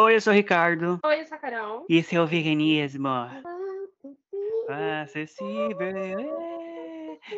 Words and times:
Oi, 0.00 0.16
eu 0.16 0.20
sou 0.20 0.32
o 0.32 0.36
Ricardo. 0.36 0.98
Oi, 1.04 1.20
eu 1.20 1.26
sou 1.26 1.36
a 1.36 1.38
Carol. 1.38 1.84
E 1.88 1.96
esse 1.98 2.16
é 2.16 2.20
o 2.22 2.26
veganismo. 2.26 3.08
Ah, 3.08 5.02
Acessível. 5.02 5.76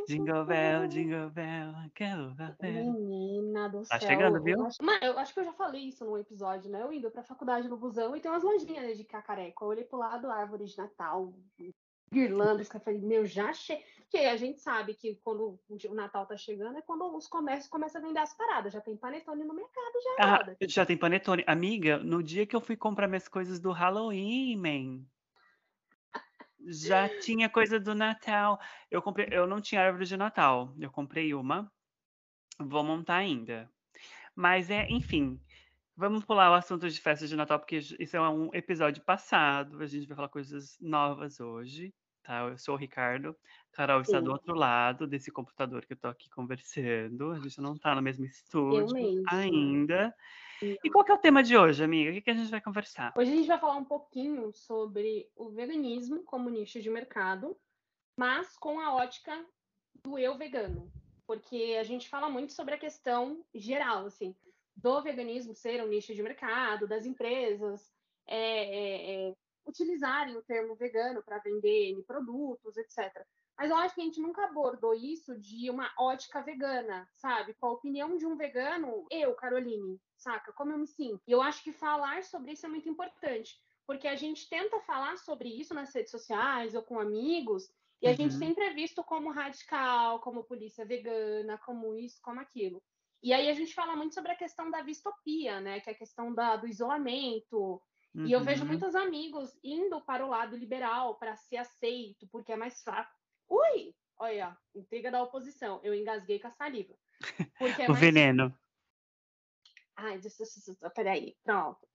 Jingle 0.07 0.45
bell, 0.45 0.87
jingle 0.87 1.31
bell, 1.31 1.73
bell. 1.91 2.33
Menina 2.63 3.69
do 3.69 3.83
Tá 3.83 3.99
céu. 3.99 4.09
chegando, 4.11 4.37
eu 4.37 4.43
viu? 4.43 4.65
acho- 4.67 4.83
Mano, 4.83 4.99
eu 5.03 5.19
acho 5.19 5.35
que 5.35 5.41
eu 5.41 5.45
já 5.45 5.53
falei 5.53 5.83
isso 5.89 6.05
num 6.05 6.17
episódio, 6.17 6.71
né? 6.71 6.83
Eu 6.83 6.93
indo 6.93 7.11
pra 7.11 7.23
faculdade 7.25 7.69
no 7.69 7.77
busão 7.77 8.15
e 8.15 8.21
tem 8.21 8.31
umas 8.31 8.45
lojinhas 8.45 8.85
né, 8.87 8.93
de 8.93 9.03
cacareco. 9.05 9.65
Eu 9.65 9.69
olhei 9.69 9.85
pro 9.85 9.99
lado, 9.99 10.31
árvore 10.31 10.65
de 10.65 10.79
Natal, 10.79 11.33
guirlandas, 12.13 12.69
que 12.69 12.77
eu 12.77 12.81
falei, 12.81 13.01
meu, 13.01 13.27
já 13.27 13.53
che... 13.53 13.77
Porque 14.13 14.27
a 14.27 14.37
gente 14.37 14.61
sabe 14.61 14.93
que 14.93 15.15
quando 15.25 15.59
o 15.71 15.95
Natal 15.95 16.27
tá 16.27 16.37
chegando 16.37 16.77
é 16.77 16.83
quando 16.83 17.17
os 17.17 17.27
comércios 17.27 17.67
começam 17.67 17.99
a 17.99 18.05
vender 18.05 18.19
as 18.19 18.37
paradas. 18.37 18.71
Já 18.71 18.81
tem 18.83 18.95
panetone 18.95 19.43
no 19.43 19.55
mercado, 19.55 19.93
já. 20.05 20.11
Ah, 20.19 20.45
brother. 20.45 20.69
já 20.69 20.85
tem 20.85 20.99
panetone. 20.99 21.43
Amiga, 21.47 21.97
no 21.97 22.23
dia 22.23 22.45
que 22.45 22.55
eu 22.55 22.61
fui 22.61 22.77
comprar 22.77 23.09
minhas 23.09 23.27
coisas 23.27 23.59
do 23.59 23.73
Halloween, 23.73 24.55
man, 24.57 25.07
já 26.67 27.09
tinha 27.25 27.49
coisa 27.49 27.81
do 27.81 27.95
Natal. 27.95 28.61
Eu 28.91 29.01
comprei, 29.01 29.29
eu 29.31 29.47
não 29.47 29.63
tinha 29.63 29.81
árvore 29.81 30.05
de 30.05 30.17
Natal. 30.19 30.75
Eu 30.79 30.91
comprei 30.91 31.33
uma. 31.33 31.73
Vou 32.59 32.85
montar 32.85 33.17
ainda. 33.17 33.73
Mas 34.35 34.69
é, 34.69 34.87
enfim, 34.91 35.41
vamos 35.97 36.23
pular 36.23 36.51
o 36.51 36.55
assunto 36.55 36.87
de 36.87 37.01
festas 37.01 37.31
de 37.31 37.37
Natal, 37.37 37.59
porque 37.59 37.79
isso 37.79 38.15
é 38.15 38.29
um 38.29 38.51
episódio 38.53 39.03
passado. 39.05 39.83
A 39.83 39.87
gente 39.87 40.07
vai 40.07 40.17
falar 40.17 40.29
coisas 40.29 40.79
novas 40.83 41.41
hoje, 41.41 41.95
tá? 42.23 42.41
Eu 42.49 42.59
sou 42.59 42.75
o 42.75 42.79
Ricardo. 42.79 43.37
Carol 43.73 44.01
está 44.01 44.21
do 44.21 44.27
Sim. 44.27 44.33
outro 44.33 44.55
lado 44.55 45.07
desse 45.07 45.31
computador 45.31 45.85
que 45.85 45.93
eu 45.93 45.97
tô 45.97 46.09
aqui 46.09 46.29
conversando. 46.31 47.33
A 47.33 47.39
gente 47.39 47.61
não 47.61 47.77
tá 47.77 47.95
no 47.95 48.03
mesmo 48.03 48.25
estúdio 48.25 49.23
ainda. 49.29 50.15
E 50.63 50.91
qual 50.91 51.05
que 51.05 51.11
é 51.11 51.15
o 51.15 51.19
tema 51.19 51.43
de 51.43 51.57
hoje, 51.57 51.83
amiga? 51.83 52.11
O 52.11 52.15
que, 52.15 52.21
que 52.21 52.31
a 52.31 52.35
gente 52.35 52.51
vai 52.51 52.61
conversar? 52.61 53.13
Hoje 53.17 53.33
a 53.33 53.37
gente 53.37 53.49
vai 53.49 53.59
falar 53.59 53.77
um 53.77 53.85
pouquinho 53.85 54.53
sobre 54.53 55.29
o 55.35 55.51
veganismo 55.51 56.23
como 56.23 56.49
nicho 56.49 56.81
de 56.81 56.89
mercado, 56.89 57.57
mas 58.17 58.57
com 58.59 58.79
a 58.81 58.95
ótica 58.95 59.45
do 60.05 60.19
eu 60.19 60.37
vegano. 60.37 60.91
Porque 61.27 61.77
a 61.81 61.83
gente 61.83 62.09
fala 62.09 62.29
muito 62.29 62.53
sobre 62.53 62.75
a 62.75 62.79
questão 62.79 63.45
geral, 63.55 64.07
assim, 64.07 64.37
do 64.77 65.03
veganismo 65.03 65.55
ser 65.55 65.83
um 65.83 65.89
nicho 65.89 66.15
de 66.15 66.23
mercado, 66.23 66.87
das 66.87 67.07
empresas 67.07 67.93
é, 68.27 68.37
é, 68.37 69.29
é, 69.31 69.35
utilizarem 69.67 70.37
o 70.37 70.43
termo 70.43 70.75
vegano 70.75 71.23
para 71.23 71.39
vender 71.39 71.91
N 71.93 72.03
produtos, 72.05 72.77
etc. 72.77 73.27
Mas 73.57 73.71
eu 73.71 73.77
acho 73.77 73.95
que 73.95 74.01
a 74.01 74.05
gente 74.05 74.21
nunca 74.21 74.45
abordou 74.47 74.95
isso 74.95 75.39
de 75.39 75.71
uma 75.71 75.93
ótica 75.99 76.41
vegana, 76.43 77.09
sabe? 77.15 77.55
Com 77.55 77.67
a 77.67 77.73
opinião 77.73 78.17
de 78.17 78.27
um 78.27 78.37
vegano, 78.37 79.07
eu, 79.11 79.35
Caroline, 79.35 80.01
saca? 80.17 80.53
Como 80.53 80.73
eu 80.73 80.79
me 80.79 80.87
sinto. 80.87 81.23
E 81.27 81.33
eu 81.33 81.43
acho 81.43 81.63
que 81.63 81.73
falar 81.73 82.25
sobre 82.25 82.53
isso 82.53 82.67
é 82.67 82.69
muito 82.69 82.89
importante, 82.89 83.57
porque 83.87 84.09
a 84.09 84.17
gente 84.17 84.49
tenta 84.49 84.81
falar 84.81 85.17
sobre 85.19 85.49
isso 85.49 85.75
nas 85.75 85.95
redes 85.95 86.11
sociais 86.11 86.75
ou 86.75 86.83
com 86.83 86.99
amigos, 86.99 87.71
e 88.01 88.09
a 88.09 88.15
gente 88.15 88.33
Uhum. 88.33 88.39
sempre 88.39 88.65
é 88.65 88.73
visto 88.75 89.05
como 89.05 89.31
radical, 89.31 90.21
como 90.21 90.45
polícia 90.45 90.85
vegana, 90.85 91.59
como 91.59 91.95
isso, 91.95 92.21
como 92.23 92.41
aquilo. 92.41 92.83
E 93.23 93.33
aí 93.33 93.49
a 93.49 93.55
gente 93.55 93.75
fala 93.75 93.95
muito 93.95 94.15
sobre 94.15 94.33
a 94.33 94.37
questão 94.37 94.71
da 94.71 94.81
distopia, 94.83 95.61
né? 95.61 95.81
Que 95.81 95.91
é 95.91 95.93
a 95.93 95.97
questão 95.97 96.35
da, 96.35 96.57
do 96.57 96.67
isolamento, 96.67 97.81
e 98.15 98.33
eu 98.33 98.41
vejo 98.41 98.63
Uhum. 98.63 98.69
muitos 98.69 98.95
amigos 98.95 99.59
indo 99.63 100.01
para 100.03 100.25
o 100.25 100.29
lado 100.29 100.57
liberal 100.57 101.17
para 101.19 101.37
ser 101.37 101.57
aceito, 101.59 102.27
porque 102.29 102.53
é 102.53 102.57
mais 102.57 102.83
fácil. 102.83 103.15
Ui! 103.49 103.95
Olha, 104.19 104.57
intriga 104.75 105.11
da 105.11 105.23
oposição. 105.23 105.81
Eu 105.83 105.95
engasguei 105.95 106.39
com 106.39 106.49
a 106.49 106.51
saliva. 106.53 106.95
Porque 107.59 107.83
é 107.83 107.89
O 107.89 107.93
mais... 107.93 108.01
veneno. 108.01 108.57
Ai, 109.97 110.21
peraí, 110.95 111.37
pronto. 111.43 111.87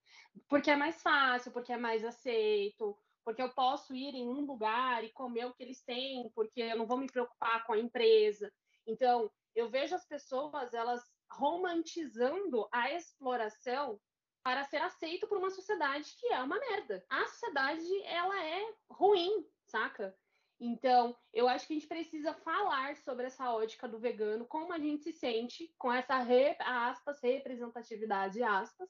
Porque 0.47 0.69
é 0.71 0.75
mais 0.75 1.01
fácil, 1.01 1.51
porque 1.51 1.71
é 1.73 1.77
mais 1.77 2.03
aceito, 2.03 2.97
porque 3.23 3.41
eu 3.41 3.49
posso 3.53 3.95
ir 3.95 4.13
em 4.15 4.27
um 4.27 4.45
lugar 4.45 5.03
e 5.03 5.11
comer 5.11 5.45
o 5.45 5.53
que 5.53 5.63
eles 5.63 5.83
têm, 5.83 6.29
porque 6.33 6.61
eu 6.61 6.77
não 6.77 6.85
vou 6.85 6.97
me 6.97 7.07
preocupar 7.07 7.65
com 7.65 7.73
a 7.73 7.77
empresa. 7.79 8.51
Então, 8.85 9.31
eu 9.55 9.69
vejo 9.69 9.95
as 9.95 10.05
pessoas, 10.07 10.73
elas 10.73 11.03
romantizando 11.29 12.67
a 12.71 12.91
exploração 12.93 13.99
para 14.47 14.63
ser 14.63 14.77
aceito 14.77 15.27
por 15.27 15.37
uma 15.37 15.49
sociedade 15.49 16.05
que 16.17 16.27
é 16.27 16.41
uma 16.41 16.57
merda. 16.57 17.03
A 17.09 17.25
sociedade, 17.27 17.85
ela 18.05 18.45
é 18.45 18.65
ruim, 18.89 19.45
saca? 19.65 20.15
Então, 20.57 21.13
eu 21.33 21.49
acho 21.49 21.67
que 21.67 21.73
a 21.73 21.75
gente 21.75 21.87
precisa 21.89 22.33
falar 22.33 22.95
sobre 22.95 23.25
essa 23.25 23.51
ótica 23.51 23.89
do 23.89 23.99
vegano, 23.99 24.45
como 24.45 24.71
a 24.71 24.79
gente 24.79 25.03
se 25.03 25.11
sente 25.11 25.69
com 25.77 25.91
essa 25.91 26.19
re- 26.19 26.55
aspas, 26.61 27.19
representatividade, 27.21 28.41
aspas. 28.41 28.89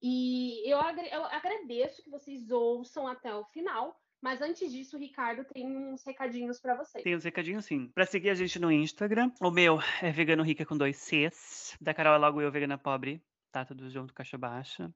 E 0.00 0.62
eu, 0.64 0.78
eu 1.10 1.24
agradeço 1.24 2.00
que 2.00 2.08
vocês 2.08 2.52
ouçam 2.52 3.08
até 3.08 3.34
o 3.34 3.44
final, 3.46 4.00
mas 4.22 4.40
antes 4.40 4.70
disso, 4.70 4.96
o 4.96 5.00
Ricardo 5.00 5.44
tem 5.52 5.66
uns 5.66 6.04
recadinhos 6.04 6.60
para 6.60 6.76
vocês. 6.76 7.02
Tem 7.02 7.16
uns 7.16 7.24
recadinhos 7.24 7.64
sim. 7.64 7.88
Pra 7.88 8.06
seguir 8.06 8.30
a 8.30 8.34
gente 8.34 8.60
no 8.60 8.70
Instagram, 8.70 9.32
o 9.40 9.50
meu 9.50 9.80
é 10.00 10.12
Vegano 10.12 10.44
Rica 10.44 10.64
com 10.64 10.78
dois 10.78 10.98
Cs. 10.98 11.76
Da 11.80 11.92
Carol 11.92 12.14
é 12.14 12.18
logo 12.18 12.40
eu, 12.40 12.52
Vegana 12.52 12.78
Pobre. 12.78 13.20
Tá 13.54 13.64
tudo 13.64 13.88
junto, 13.88 14.12
caixa 14.12 14.36
baixa. 14.36 14.92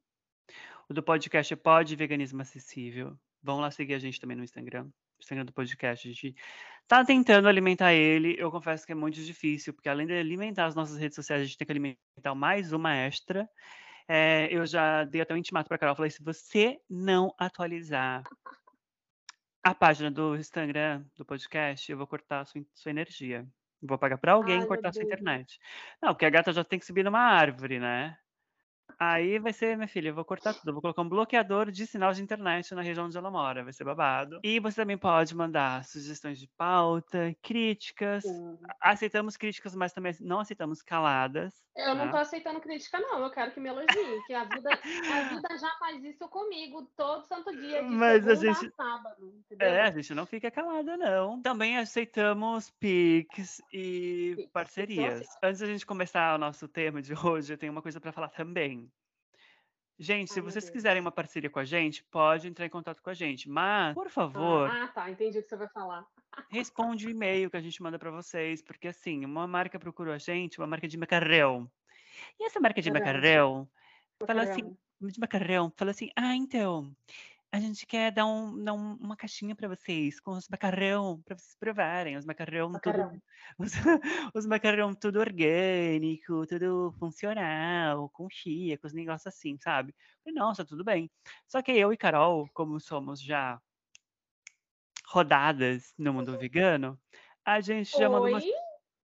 O 0.89 0.93
do 0.93 1.01
podcast 1.01 1.55
é 1.55 1.57
Pod 1.57 1.95
Veganismo 1.95 2.43
Acessível. 2.43 3.17
Vão 3.41 3.61
lá 3.61 3.71
seguir 3.71 3.95
a 3.95 4.01
gente 4.01 4.21
também 4.21 4.37
no 4.37 4.43
Instagram. 4.43 4.87
O 4.87 5.21
Instagram 5.21 5.45
do 5.45 5.53
podcast. 5.53 6.09
A 6.09 6.13
gente 6.13 6.35
tá 6.89 7.05
tentando 7.05 7.47
alimentar 7.47 7.95
ele. 7.95 8.35
Eu 8.37 8.51
confesso 8.51 8.85
que 8.85 8.91
é 8.91 8.97
muito 8.97 9.23
difícil, 9.23 9.73
porque 9.73 9.89
além 9.89 10.09
de 10.09 10.13
alimentar 10.13 10.67
as 10.67 10.75
nossas 10.75 10.99
redes 10.99 11.15
sociais, 11.15 11.43
a 11.43 11.45
gente 11.45 11.57
tem 11.57 11.67
que 11.67 11.71
alimentar 11.71 12.35
mais 12.35 12.73
uma 12.73 12.97
extra. 12.97 13.49
É, 14.09 14.49
eu 14.51 14.67
já 14.67 15.05
dei 15.05 15.21
até 15.21 15.33
um 15.33 15.37
intimato 15.37 15.69
pra 15.69 15.79
Carol. 15.79 15.95
Falei, 15.95 16.11
se 16.11 16.21
você 16.21 16.81
não 16.91 17.33
atualizar 17.39 18.25
a 19.63 19.73
página 19.73 20.11
do 20.11 20.35
Instagram 20.35 21.05
do 21.17 21.25
podcast, 21.25 21.93
eu 21.93 21.97
vou 21.97 22.09
cortar 22.09 22.45
sua, 22.45 22.61
sua 22.75 22.91
energia. 22.91 23.47
Vou 23.81 23.97
pagar 23.97 24.19
pra 24.19 24.33
alguém 24.33 24.59
Ai, 24.59 24.67
cortar 24.67 24.93
sua 24.93 25.05
internet. 25.05 25.61
Não, 26.03 26.09
porque 26.09 26.27
a 26.27 26.31
gata 26.31 26.53
já 26.53 26.65
tem 26.65 26.81
que 26.81 26.87
subir 26.87 27.05
numa 27.05 27.21
árvore, 27.21 27.79
né? 27.79 28.19
Aí 28.99 29.39
vai 29.39 29.53
ser, 29.53 29.77
minha 29.77 29.89
filha, 29.89 30.09
eu 30.09 30.15
vou 30.15 30.25
cortar 30.25 30.55
tudo. 30.55 30.69
Eu 30.69 30.73
vou 30.73 30.83
colocar 30.83 31.03
um 31.03 31.09
bloqueador 31.09 31.71
de 31.71 31.87
sinal 31.87 32.13
de 32.13 32.23
internet 32.23 32.75
na 32.75 32.83
região 32.83 33.07
onde 33.07 33.17
ela 33.17 33.31
mora. 33.31 33.65
Vai 33.65 33.73
ser 33.73 33.85
babado. 33.85 34.41
E 34.43 34.61
você 34.61 34.77
também 34.77 34.99
pode 34.99 35.35
mandar 35.35 35.85
sugestões 35.85 36.39
de 36.39 36.49
pauta, 36.57 37.35
críticas. 37.43 38.25
Sim. 38.25 38.59
Aceitamos 38.81 39.37
críticas, 39.37 39.75
mas 39.75 39.93
também 39.93 40.15
não 40.21 40.41
aceitamos 40.41 40.83
caladas. 40.83 41.55
Eu 41.77 41.95
não 41.95 42.07
tá? 42.07 42.11
tô 42.11 42.17
aceitando 42.19 42.61
crítica, 42.61 42.99
não. 42.99 43.23
Eu 43.23 43.31
quero 43.31 43.53
que 43.53 43.61
me 43.61 43.69
elogiem, 43.69 44.23
que 44.27 44.35
a 44.35 44.45
vida, 44.45 44.71
a 44.71 45.29
vida 45.29 45.59
já 45.59 45.71
faz 45.79 46.03
isso 46.03 46.29
comigo 46.29 46.91
todo 46.97 47.25
santo 47.27 47.53
dia, 47.57 47.83
de 47.83 47.89
Mas 47.89 48.27
a 48.27 48.35
gente- 48.35 48.67
a 48.67 48.71
sábado, 48.71 49.33
entendeu? 49.39 49.69
É, 49.69 49.83
a 49.83 49.91
gente 49.91 50.13
não 50.13 50.27
fica 50.27 50.51
calada, 50.51 50.97
não. 50.97 51.41
Também 51.41 51.79
aceitamos 51.79 52.71
Pix 52.81 53.63
e 53.73 54.49
parcerias. 54.53 55.25
Antes 55.43 55.61
da 55.61 55.67
gente 55.67 55.87
começar 55.87 56.35
o 56.35 56.39
nosso 56.39 56.67
tema 56.67 57.01
de 57.01 57.15
hoje, 57.15 57.53
eu 57.53 57.59
tenho 57.59 57.73
uma 57.73 57.83
coisa 57.83 58.01
para 58.01 58.13
falar 58.13 58.29
também. 58.29 58.78
Gente, 60.01 60.33
se 60.33 60.39
Ai, 60.39 60.45
vocês 60.45 60.71
quiserem 60.71 61.01
uma 61.01 61.11
parceria 61.11 61.51
com 61.51 61.59
a 61.59 61.65
gente, 61.65 62.05
pode 62.05 62.47
entrar 62.47 62.65
em 62.67 62.71
contato 62.71 63.03
com 63.03 63.11
a 63.11 63.15
gente. 63.15 63.49
Mas, 63.49 63.95
por 63.95 64.09
favor, 64.09 64.71
Ah, 64.71 64.87
tá. 64.89 65.11
Entendi 65.11 65.39
o 65.39 65.43
que 65.43 65.49
você 65.49 65.57
vai 65.57 65.69
falar. 65.69 66.07
responde 66.51 67.07
o 67.07 67.11
e-mail 67.11 67.51
que 67.51 67.57
a 67.57 67.61
gente 67.61 67.83
manda 67.83 67.99
para 67.99 68.11
vocês. 68.11 68.63
Porque, 68.63 68.89
assim, 68.89 69.25
uma 69.25 69.47
marca 69.47 69.79
procurou 69.79 70.15
a 70.15 70.19
gente, 70.19 70.59
uma 70.59 70.67
marca 70.69 70.87
de 70.87 70.97
macarrão. 70.97 71.69
E 72.39 72.45
essa 72.45 72.61
marca 72.61 72.81
de 72.81 72.91
Macarrão. 72.91 73.69
macarrão 73.69 73.71
fala 74.27 74.43
assim, 74.43 74.63
Macarrão. 74.63 74.79
de 75.01 75.21
macarrão, 75.21 75.73
fala 75.77 75.91
assim: 75.91 76.11
ah, 76.17 76.35
então, 76.37 76.95
a 77.53 77.61
gente 77.61 77.87
quer 77.87 78.13
dar, 78.13 78.27
um, 78.27 78.63
dar 78.63 78.75
um- 78.75 78.97
uma 78.97 79.17
caixinha 79.17 79.57
para 79.57 79.69
vocês 79.69 80.21
com 80.21 80.33
os 80.33 80.49
macarrão, 80.49 81.23
para 81.23 81.37
vocês 81.37 81.57
provarem, 81.59 82.17
os 82.17 82.27
macarrão, 82.27 82.79
tudo, 82.79 82.99
Macarrão. 82.99 83.23
os, 83.59 83.73
os 84.35 84.47
macarrão 84.47 84.95
tudo 84.95 85.19
orgânico, 85.21 86.47
tudo 86.47 86.93
funcional, 86.99 88.11
com 88.11 88.29
chia, 88.31 88.77
com 88.79 88.87
os 88.87 88.93
negócios 88.93 89.27
assim, 89.35 89.57
sabe? 89.59 89.95
Falei, 90.25 90.39
nossa, 90.39 90.65
tudo 90.65 90.85
bem. 90.85 91.11
Só 91.47 91.63
que 91.63 91.73
eu 91.73 91.93
e 91.93 91.97
Carol, 91.97 92.49
como 92.53 92.79
somos 92.81 93.21
já 93.23 93.61
rodadas 95.07 95.95
no 95.99 96.13
mundo 96.13 96.39
vegano, 96.39 97.01
a 97.45 97.61
gente 97.61 97.91
já 97.97 98.09
mandou 98.11 98.29
umas. 98.29 98.45
Oi? 98.45 98.53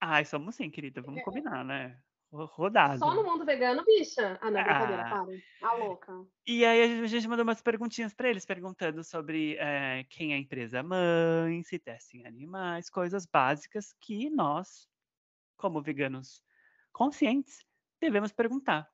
Ai, 0.00 0.24
somos 0.26 0.54
sim, 0.56 0.70
querida, 0.70 1.00
vamos 1.00 1.22
combinar, 1.24 1.64
né? 1.64 1.98
Ro- 2.34 2.46
Rodado. 2.46 2.98
Só 2.98 3.14
no 3.14 3.22
mundo 3.22 3.44
vegano, 3.44 3.84
bicha? 3.84 4.38
Ah, 4.42 4.50
não, 4.50 4.62
brincadeira, 4.62 5.02
Ah. 5.06 5.10
para. 5.10 5.68
A 5.70 5.74
louca. 5.74 6.12
E 6.46 6.64
aí 6.64 7.00
a 7.02 7.06
gente- 7.06 7.28
mandou 7.28 7.44
umas 7.44 7.62
perguntinhas 7.62 8.12
para 8.12 8.28
eles, 8.28 8.44
perguntando 8.44 9.02
sobre 9.04 9.56
eh, 9.58 10.04
quem 10.10 10.32
é 10.32 10.36
a 10.36 10.38
empresa 10.38 10.82
mãe, 10.82 11.62
se 11.62 11.78
testem 11.78 12.22
em 12.22 12.26
animais, 12.26 12.90
coisas 12.90 13.24
básicas 13.26 13.94
que 14.00 14.28
nós, 14.30 14.88
como 15.56 15.80
veganos 15.82 16.42
conscientes, 16.92 17.64
devemos 18.00 18.32
perguntar. 18.32 18.88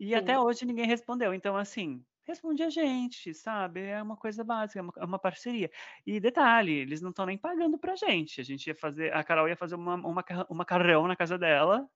E 0.00 0.14
até 0.14 0.34
Sim. 0.34 0.38
hoje 0.40 0.64
ninguém 0.64 0.86
respondeu. 0.86 1.34
Então, 1.34 1.56
assim, 1.56 2.02
responde 2.26 2.62
a 2.62 2.70
gente, 2.70 3.34
sabe? 3.34 3.82
É 3.82 4.02
uma 4.02 4.16
coisa 4.16 4.42
básica, 4.44 4.78
é 4.78 4.82
uma, 4.82 4.92
é 4.98 5.04
uma 5.04 5.18
parceria. 5.18 5.70
E 6.06 6.18
detalhe, 6.20 6.72
eles 6.72 7.00
não 7.02 7.10
estão 7.10 7.26
nem 7.26 7.36
pagando 7.38 7.78
pra 7.78 7.96
gente. 7.96 8.40
A 8.40 8.44
gente 8.44 8.66
ia 8.68 8.74
fazer, 8.74 9.12
a 9.14 9.22
Carol 9.24 9.48
ia 9.48 9.56
fazer 9.56 9.74
uma, 9.74 9.94
uma, 9.96 10.24
um 10.50 10.54
macarrão 10.54 11.06
na 11.06 11.16
casa 11.16 11.36
dela 11.38 11.88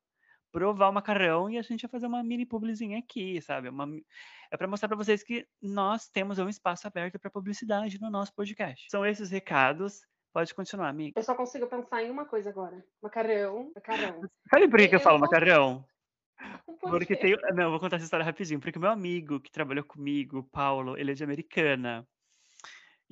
provar 0.53 0.91
o 0.91 0.93
macarrão 0.93 1.51
e 1.51 1.59
a 1.59 1.63
gente 1.63 1.83
vai 1.83 1.91
fazer 1.91 2.07
uma 2.07 2.23
mini 2.23 2.47
publizinha 2.47 2.99
aqui, 2.99 3.41
sabe? 3.41 3.71
Uma, 3.71 3.89
é 4.51 4.57
para 4.57 4.69
mostrar 4.69 4.89
para 4.89 4.97
vocês 4.97 5.23
que 5.23 5.47
nós 5.61 6.09
temos 6.09 6.39
um 6.39 6.49
espaço 6.49 6.87
aberto 6.87 7.19
para 7.19 7.31
publicidade 7.31 8.01
no 8.01 8.11
nosso 8.11 8.35
podcast. 8.35 8.87
São 8.91 9.05
esses 9.05 9.31
recados. 9.31 10.03
Pode 10.33 10.55
continuar, 10.55 10.89
amiga. 10.89 11.19
Eu 11.19 11.23
só 11.23 11.35
consigo 11.35 11.67
pensar 11.67 12.03
em 12.03 12.11
uma 12.11 12.25
coisa 12.25 12.51
agora. 12.51 12.85
Macarrão, 13.03 13.73
macarrão. 13.75 14.21
Sabe 14.51 14.69
por 14.69 14.79
que, 14.79 14.89
que 14.89 14.95
eu, 14.95 14.99
eu 14.99 15.03
falo 15.03 15.19
macarrão? 15.19 15.85
Por 16.81 16.91
porque 16.91 17.15
tem. 17.15 17.37
Não, 17.55 17.71
vou 17.71 17.79
contar 17.79 17.97
essa 17.97 18.05
história 18.05 18.27
rapidinho. 18.27 18.59
Porque 18.59 18.77
meu 18.77 18.91
amigo 18.91 19.39
que 19.39 19.53
trabalhou 19.53 19.85
comigo, 19.85 20.39
o 20.39 20.43
Paulo, 20.43 20.99
ele 20.99 21.13
é 21.13 21.15
de 21.15 21.23
Americana. 21.23 22.05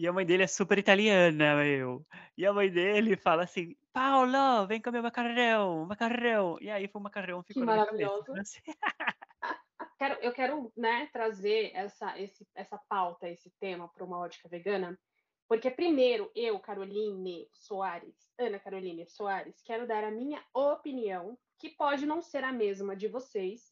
E 0.00 0.08
a 0.08 0.12
mãe 0.14 0.24
dele 0.24 0.44
é 0.44 0.46
super 0.46 0.78
italiana, 0.78 1.56
meu. 1.56 2.06
E 2.34 2.46
a 2.46 2.54
mãe 2.54 2.70
dele 2.70 3.18
fala 3.18 3.42
assim: 3.42 3.76
Paulo, 3.92 4.66
vem 4.66 4.80
comer 4.80 5.02
macarrão, 5.02 5.84
macarrão. 5.84 6.56
E 6.58 6.70
aí 6.70 6.88
foi 6.88 6.98
o 6.98 7.04
macarrão 7.04 7.42
ficou 7.42 7.60
que 7.60 7.66
maravilhoso. 7.66 8.32
Assim. 8.32 8.60
quero, 9.98 10.14
eu 10.22 10.32
quero 10.32 10.72
né, 10.74 11.06
trazer 11.12 11.72
essa, 11.74 12.18
esse, 12.18 12.48
essa 12.54 12.80
pauta, 12.88 13.28
esse 13.28 13.52
tema 13.60 13.88
para 13.88 14.02
uma 14.02 14.18
ótica 14.18 14.48
vegana, 14.48 14.98
porque 15.46 15.70
primeiro 15.70 16.32
eu, 16.34 16.58
Caroline 16.58 17.46
Soares, 17.52 18.32
Ana 18.38 18.58
Caroline 18.58 19.06
Soares, 19.06 19.60
quero 19.62 19.86
dar 19.86 20.02
a 20.02 20.10
minha 20.10 20.42
opinião, 20.54 21.38
que 21.58 21.68
pode 21.68 22.06
não 22.06 22.22
ser 22.22 22.42
a 22.42 22.52
mesma 22.52 22.96
de 22.96 23.06
vocês. 23.06 23.70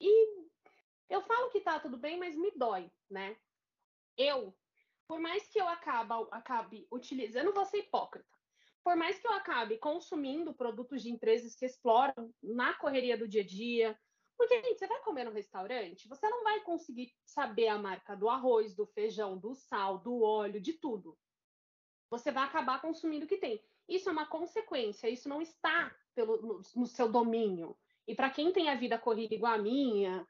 E 0.00 0.46
eu 1.10 1.20
falo 1.22 1.50
que 1.50 1.60
tá 1.60 1.80
tudo 1.80 1.98
bem, 1.98 2.16
mas 2.16 2.36
me 2.36 2.52
dói, 2.52 2.88
né? 3.10 3.36
Eu 4.16 4.54
por 5.08 5.18
mais 5.18 5.48
que 5.48 5.58
eu 5.58 5.66
acabe 5.66 6.86
utilizando, 6.92 7.52
ser 7.64 7.78
hipócrita, 7.78 8.28
por 8.84 8.94
mais 8.94 9.18
que 9.18 9.26
eu 9.26 9.32
acabe 9.32 9.78
consumindo 9.78 10.54
produtos 10.54 11.02
de 11.02 11.10
empresas 11.10 11.54
que 11.54 11.64
exploram 11.64 12.32
na 12.42 12.74
correria 12.74 13.16
do 13.16 13.26
dia 13.26 13.42
a 13.42 13.46
dia, 13.46 13.98
porque, 14.36 14.62
gente, 14.62 14.78
você 14.78 14.86
vai 14.86 15.00
comer 15.00 15.24
no 15.24 15.32
restaurante, 15.32 16.06
você 16.06 16.28
não 16.28 16.44
vai 16.44 16.60
conseguir 16.60 17.12
saber 17.24 17.66
a 17.66 17.76
marca 17.76 18.14
do 18.14 18.28
arroz, 18.28 18.72
do 18.74 18.86
feijão, 18.86 19.36
do 19.36 19.52
sal, 19.52 19.98
do 19.98 20.22
óleo, 20.22 20.60
de 20.60 20.74
tudo. 20.74 21.18
Você 22.08 22.30
vai 22.30 22.44
acabar 22.44 22.80
consumindo 22.80 23.24
o 23.24 23.28
que 23.28 23.36
tem. 23.36 23.60
Isso 23.88 24.08
é 24.08 24.12
uma 24.12 24.26
consequência, 24.26 25.08
isso 25.08 25.28
não 25.28 25.42
está 25.42 25.92
pelo, 26.14 26.40
no, 26.40 26.62
no 26.76 26.86
seu 26.86 27.10
domínio. 27.10 27.76
E 28.06 28.14
para 28.14 28.30
quem 28.30 28.52
tem 28.52 28.68
a 28.68 28.76
vida 28.76 28.96
corrida 28.96 29.34
igual 29.34 29.54
a 29.54 29.58
minha, 29.58 30.26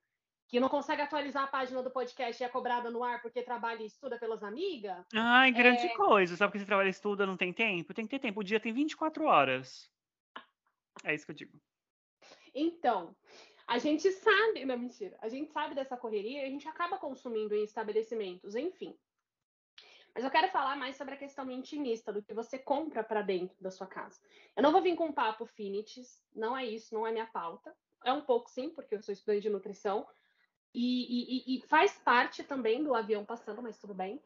que 0.48 0.58
não 0.58 0.68
consegue 0.68 1.02
atualizar 1.02 1.44
a 1.44 1.48
página 1.48 1.82
do 1.82 1.90
podcast 1.90 2.42
e 2.42 2.46
é 2.46 2.48
cobrada 2.48 2.90
no 2.90 3.04
ar 3.04 3.20
porque 3.20 3.42
trabalha 3.42 3.82
e 3.82 3.86
estuda 3.86 4.18
pelas 4.18 4.42
amigas. 4.42 5.04
Ai, 5.14 5.52
grande 5.52 5.86
é... 5.86 5.94
coisa. 5.94 6.36
Sabe 6.36 6.52
que 6.52 6.58
você 6.58 6.64
trabalha 6.64 6.88
e 6.88 6.90
estuda, 6.90 7.26
não 7.26 7.36
tem 7.36 7.52
tempo? 7.52 7.92
Tem 7.92 8.06
que 8.06 8.10
ter 8.10 8.18
tempo. 8.18 8.40
O 8.40 8.44
dia 8.44 8.58
tem 8.58 8.72
24 8.72 9.24
horas. 9.24 9.90
É 11.04 11.14
isso 11.14 11.26
que 11.26 11.32
eu 11.32 11.36
digo. 11.36 11.60
Então, 12.54 13.14
a 13.66 13.76
gente 13.78 14.10
sabe, 14.10 14.64
não 14.64 14.78
mentira, 14.78 15.16
a 15.20 15.28
gente 15.28 15.52
sabe 15.52 15.74
dessa 15.74 15.96
correria 15.96 16.42
e 16.42 16.46
a 16.46 16.50
gente 16.50 16.66
acaba 16.66 16.96
consumindo 16.96 17.54
em 17.54 17.64
estabelecimentos, 17.64 18.56
enfim. 18.56 18.98
Mas 20.14 20.24
eu 20.24 20.30
quero 20.30 20.48
falar 20.48 20.74
mais 20.74 20.96
sobre 20.96 21.14
a 21.14 21.18
questão 21.18 21.48
intimista, 21.50 22.12
do 22.12 22.22
que 22.22 22.32
você 22.32 22.58
compra 22.58 23.04
para 23.04 23.20
dentro 23.20 23.62
da 23.62 23.70
sua 23.70 23.86
casa. 23.86 24.18
Eu 24.56 24.62
não 24.62 24.72
vou 24.72 24.80
vir 24.80 24.96
com 24.96 25.06
um 25.06 25.12
papo 25.12 25.44
finites, 25.44 26.24
não 26.34 26.56
é 26.56 26.64
isso, 26.64 26.94
não 26.94 27.06
é 27.06 27.12
minha 27.12 27.26
pauta. 27.26 27.72
É 28.02 28.12
um 28.12 28.22
pouco 28.22 28.48
sim, 28.48 28.70
porque 28.70 28.94
eu 28.94 29.02
sou 29.02 29.12
estudante 29.12 29.42
de 29.42 29.50
nutrição, 29.50 30.06
e, 30.74 31.54
e, 31.54 31.56
e, 31.56 31.62
faz 31.66 31.98
parte 31.98 32.44
também 32.44 32.82
do 32.82 32.94
avião 32.94 33.24
passando, 33.24 33.62
mas 33.62 33.78
tudo 33.78 33.94
bem. 33.94 34.22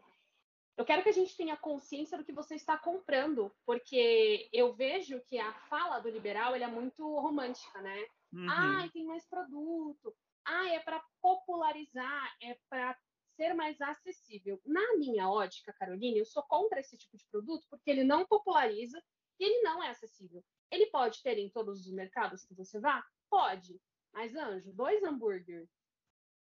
Eu 0.77 0.85
quero 0.85 1.03
que 1.03 1.09
a 1.09 1.13
gente 1.13 1.37
tenha 1.37 1.57
consciência 1.57 2.17
do 2.17 2.25
que 2.25 2.33
você 2.33 2.55
está 2.55 2.79
comprando, 2.79 3.53
porque 3.67 4.49
eu 4.53 4.75
vejo 4.75 5.21
que 5.29 5.39
a 5.39 5.53
fala 5.69 6.01
do 6.01 6.09
liberal 6.09 6.55
é 6.55 6.67
muito 6.67 7.03
romântica, 7.21 7.81
né? 7.81 8.07
Uhum. 8.33 8.47
Ai, 8.49 8.91
tem 8.91 9.05
mais 9.05 9.27
produto. 9.29 10.15
Ah, 10.45 10.69
é 10.71 10.81
para 10.81 11.03
popularizar, 11.21 12.35
é 12.41 12.57
para 12.69 12.99
ser 13.37 13.55
mais 13.55 13.81
acessível. 13.81 14.61
Na 14.65 14.97
minha 14.97 15.29
ótica, 15.29 15.75
Carolina, 15.79 16.19
eu 16.19 16.25
sou 16.25 16.43
contra 16.45 16.81
esse 16.81 16.97
tipo 16.97 17.17
de 17.17 17.27
produto 17.31 17.67
porque 17.71 17.91
ele 17.91 18.03
não 18.03 18.27
populariza 18.27 19.01
e 19.39 19.45
ele 19.45 19.63
não 19.63 19.83
é 19.83 19.91
acessível. 19.91 20.43
Ele 20.71 20.87
pode 20.87 21.23
ter 21.23 21.39
em 21.39 21.51
todos 21.51 21.87
os 21.87 21.93
mercados 21.93 22.45
que 22.45 22.55
você 22.55 22.81
vá? 22.81 23.05
Pode. 23.31 23.81
Mas, 24.13 24.35
Anjo, 24.35 24.73
dois 24.73 25.03
hambúrguer 25.03 25.69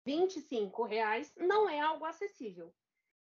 25 0.10 0.84
reais 0.86 1.32
não 1.38 1.70
é 1.70 1.80
algo 1.80 2.04
acessível. 2.04 2.74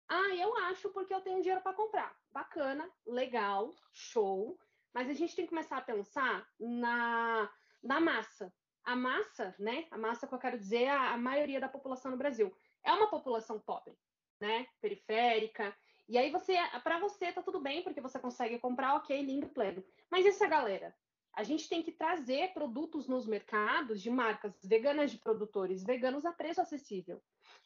Ah, 0.08 0.34
eu 0.34 0.56
acho 0.64 0.90
porque 0.90 1.14
eu 1.14 1.20
tenho 1.20 1.40
dinheiro 1.40 1.62
para 1.62 1.76
comprar. 1.76 2.12
Bacana, 2.32 2.90
legal, 3.06 3.72
show. 3.92 4.58
Mas 4.92 5.08
a 5.08 5.12
gente 5.12 5.36
tem 5.36 5.44
que 5.44 5.50
começar 5.50 5.76
a 5.76 5.82
pensar 5.82 6.44
na, 6.58 7.48
na 7.80 8.00
massa. 8.00 8.52
A 8.84 8.96
massa, 8.96 9.54
né? 9.60 9.86
A 9.92 9.96
massa 9.96 10.26
que 10.26 10.34
eu 10.34 10.40
quero 10.40 10.58
dizer, 10.58 10.88
a, 10.88 11.12
a 11.12 11.16
maioria 11.16 11.60
da 11.60 11.68
população 11.68 12.10
no 12.10 12.16
Brasil 12.16 12.52
é 12.82 12.92
uma 12.92 13.08
população 13.08 13.60
pobre, 13.60 13.96
né? 14.40 14.66
Periférica. 14.80 15.72
E 16.08 16.18
aí 16.18 16.32
você, 16.32 16.56
para 16.82 16.98
você 16.98 17.32
tá 17.32 17.42
tudo 17.42 17.60
bem 17.60 17.84
porque 17.84 18.00
você 18.00 18.18
consegue 18.18 18.58
comprar, 18.58 18.96
ok, 18.96 19.22
lindo, 19.22 19.48
pleno. 19.48 19.84
Mas 20.10 20.26
essa 20.26 20.48
galera 20.48 20.92
a 21.34 21.42
gente 21.42 21.68
tem 21.68 21.82
que 21.82 21.92
trazer 21.92 22.52
produtos 22.52 23.08
nos 23.08 23.26
mercados 23.26 24.02
de 24.02 24.10
marcas 24.10 24.52
veganas 24.62 25.10
de 25.10 25.18
produtores 25.18 25.82
veganos 25.82 26.24
a 26.24 26.32
preço 26.32 26.60
acessível. 26.60 27.22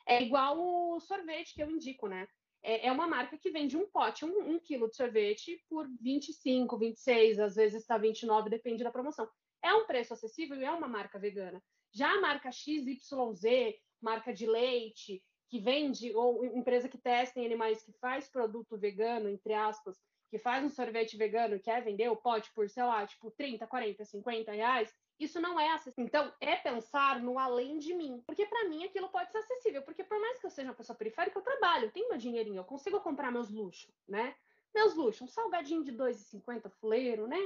É 0.07 0.23
igual 0.23 0.59
o 0.59 1.01
sorvete 1.01 1.55
que 1.55 1.63
eu 1.63 1.71
indico, 1.71 2.07
né? 2.07 2.29
É, 2.63 2.87
é 2.87 2.93
uma 2.93 3.07
marca 3.07 3.37
que 3.37 3.51
vende 3.51 3.77
um 3.77 3.89
pote, 3.89 4.25
um, 4.25 4.55
um 4.55 4.59
quilo 4.59 4.89
de 4.89 4.97
sorvete 4.97 5.63
por 5.69 5.89
25, 6.01 6.79
26, 6.79 7.39
às 7.41 7.57
vezes 7.57 7.83
está 7.83 7.99
29, 7.99 8.51
depende 8.51 8.85
da 8.85 8.91
promoção. 8.91 9.29
É 9.63 9.75
um 9.75 9.87
preço 9.87 10.15
acessível 10.15 10.57
e 10.57 10.65
é 10.65 10.71
uma 10.71 10.89
marca 10.89 11.19
vegana. 11.19 11.63
Já 11.93 12.11
a 12.13 12.21
marca 12.21 12.53
XYZ, 12.53 13.75
marca 14.01 14.33
de 14.33 14.47
leite, 14.47 15.23
que 15.49 15.61
vende, 15.61 16.15
ou 16.15 16.45
empresa 16.45 16.89
que 16.89 16.99
testa 16.99 17.41
em 17.41 17.47
animais 17.47 17.83
que 17.83 17.93
faz 18.01 18.29
produto 18.29 18.77
vegano, 18.77 19.29
entre 19.29 19.55
aspas, 19.55 19.97
que 20.28 20.38
faz 20.38 20.64
um 20.64 20.69
sorvete 20.69 21.17
vegano 21.17 21.61
quer 21.61 21.82
vender 21.82 22.08
o 22.08 22.17
pote 22.17 22.52
por, 22.52 22.69
sei 22.69 22.82
lá, 22.82 23.06
tipo 23.06 23.31
30, 23.31 23.67
40, 23.67 24.05
50 24.05 24.52
reais, 24.52 24.94
isso 25.19 25.40
não 25.40 25.58
é 25.58 25.73
acessível. 25.73 26.05
Então, 26.05 26.32
é 26.40 26.56
pensar 26.56 27.20
no 27.20 27.38
além 27.38 27.78
de 27.78 27.94
mim. 27.94 28.23
Porque 28.26 28.46
para 28.46 28.69
mim 28.69 28.84
aquilo 28.84 29.08
pode 29.08 29.31
ser 29.31 29.38
acessível. 29.38 29.82
Porque 29.82 30.05
por 30.05 30.20
mais 30.20 30.38
que 30.38 30.46
eu 30.46 30.50
seja 30.50 30.69
uma 30.69 30.75
pessoa 30.75 30.96
periférica, 30.96 31.38
eu 31.38 31.43
trabalho, 31.43 31.84
eu 31.87 31.90
tenho 31.90 32.08
meu 32.08 32.19
dinheirinho, 32.19 32.58
eu 32.58 32.64
consigo 32.64 33.00
comprar 33.00 33.31
meus 33.31 33.50
luxos, 33.50 33.94
né? 34.06 34.34
Meus 34.75 34.94
luxos, 34.94 35.23
um 35.23 35.28
salgadinho 35.28 35.82
de 35.82 35.93
2,50 35.93 36.70
fuleiro, 36.70 37.26
né? 37.26 37.38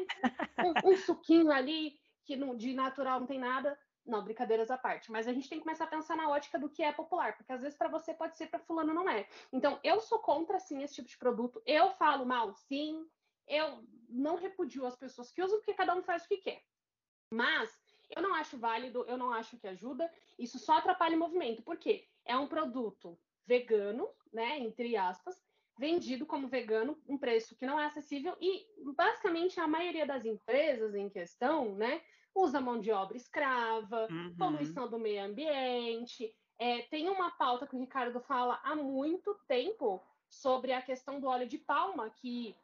Um, 0.58 0.90
um 0.90 0.96
suquinho 0.96 1.52
ali, 1.52 1.96
que 2.24 2.34
não, 2.34 2.56
de 2.56 2.74
natural 2.74 3.20
não 3.20 3.26
tem 3.26 3.38
nada. 3.38 3.78
Não, 4.04 4.24
brincadeiras 4.24 4.70
à 4.70 4.78
parte. 4.78 5.10
Mas 5.10 5.28
a 5.28 5.32
gente 5.32 5.48
tem 5.48 5.58
que 5.58 5.64
começar 5.64 5.84
a 5.84 5.88
pensar 5.88 6.16
na 6.16 6.28
ótica 6.28 6.58
do 6.58 6.70
que 6.70 6.82
é 6.82 6.92
popular, 6.92 7.36
porque 7.36 7.52
às 7.52 7.60
vezes 7.60 7.76
para 7.76 7.88
você 7.88 8.14
pode 8.14 8.36
ser, 8.36 8.46
para 8.48 8.58
fulano 8.58 8.94
não 8.94 9.08
é. 9.08 9.28
Então, 9.52 9.78
eu 9.84 10.00
sou 10.00 10.18
contra, 10.18 10.58
sim, 10.58 10.82
esse 10.82 10.94
tipo 10.94 11.08
de 11.08 11.18
produto. 11.18 11.62
Eu 11.66 11.90
falo 11.92 12.24
mal, 12.24 12.52
sim. 12.54 13.06
Eu 13.46 13.84
não 14.08 14.36
repudio 14.36 14.86
as 14.86 14.96
pessoas 14.96 15.30
que 15.30 15.42
usam, 15.42 15.58
porque 15.58 15.74
cada 15.74 15.94
um 15.94 16.02
faz 16.02 16.24
o 16.24 16.28
que 16.28 16.38
quer. 16.38 16.62
Mas 17.32 17.70
eu 18.08 18.22
não 18.22 18.34
acho 18.34 18.58
válido, 18.58 19.04
eu 19.06 19.16
não 19.16 19.32
acho 19.32 19.58
que 19.58 19.68
ajuda. 19.68 20.12
Isso 20.38 20.58
só 20.58 20.78
atrapalha 20.78 21.16
o 21.16 21.18
movimento. 21.18 21.62
Por 21.62 21.76
quê? 21.76 22.08
É 22.24 22.36
um 22.36 22.48
produto 22.48 23.18
vegano, 23.46 24.08
né, 24.32 24.58
entre 24.58 24.96
aspas, 24.96 25.42
vendido 25.78 26.26
como 26.26 26.48
vegano, 26.48 27.00
um 27.08 27.16
preço 27.16 27.56
que 27.56 27.66
não 27.66 27.80
é 27.80 27.86
acessível 27.86 28.36
e 28.40 28.66
basicamente 28.94 29.58
a 29.58 29.66
maioria 29.66 30.06
das 30.06 30.24
empresas 30.24 30.94
em 30.94 31.08
questão, 31.08 31.74
né, 31.74 32.02
usa 32.34 32.60
mão 32.60 32.80
de 32.80 32.90
obra 32.90 33.16
escrava, 33.16 34.06
uhum. 34.10 34.34
poluição 34.36 34.88
do 34.88 34.98
meio 34.98 35.24
ambiente. 35.24 36.34
É, 36.58 36.82
tem 36.82 37.08
uma 37.08 37.30
pauta 37.32 37.66
que 37.66 37.74
o 37.74 37.80
Ricardo 37.80 38.20
fala 38.20 38.60
há 38.62 38.74
muito 38.74 39.34
tempo 39.48 40.02
sobre 40.28 40.72
a 40.72 40.82
questão 40.82 41.20
do 41.20 41.26
óleo 41.26 41.48
de 41.48 41.58
palma, 41.58 42.10
que 42.10 42.54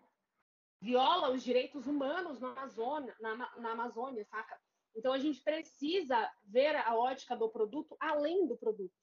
viola 0.81 1.31
os 1.31 1.43
direitos 1.43 1.87
humanos 1.87 2.41
na 2.41 2.53
Amazônia, 2.53 3.17
na, 3.21 3.37
na 3.37 3.73
Amazônia, 3.73 4.25
saca? 4.25 4.59
Então 4.95 5.13
a 5.13 5.19
gente 5.19 5.43
precisa 5.43 6.31
ver 6.45 6.77
a 6.77 6.95
ótica 6.95 7.37
do 7.37 7.49
produto 7.49 7.97
além 8.01 8.47
do 8.47 8.57
produto. 8.57 8.95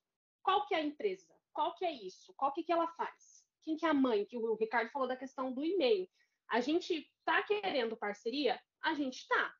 Qual 0.41 0.65
que 0.65 0.74
é 0.74 0.77
a 0.77 0.84
empresa? 0.84 1.27
Qual 1.51 1.75
que 1.75 1.86
é 1.86 1.91
isso? 1.91 2.34
Qual 2.36 2.51
que, 2.51 2.63
que 2.63 2.72
ela 2.72 2.88
faz? 2.88 3.46
Quem 3.62 3.77
que 3.77 3.86
é 3.86 3.89
a 3.89 3.93
mãe? 3.93 4.25
Que 4.25 4.38
o 4.38 4.55
Ricardo 4.55 4.89
falou 4.91 5.08
da 5.08 5.15
questão 5.15 5.53
do 5.53 5.63
e-mail. 5.63 6.10
A 6.50 6.60
gente 6.60 7.10
está 7.20 7.41
querendo 7.43 7.96
parceria? 7.96 8.60
A 8.82 8.93
gente 8.93 9.20
está. 9.20 9.55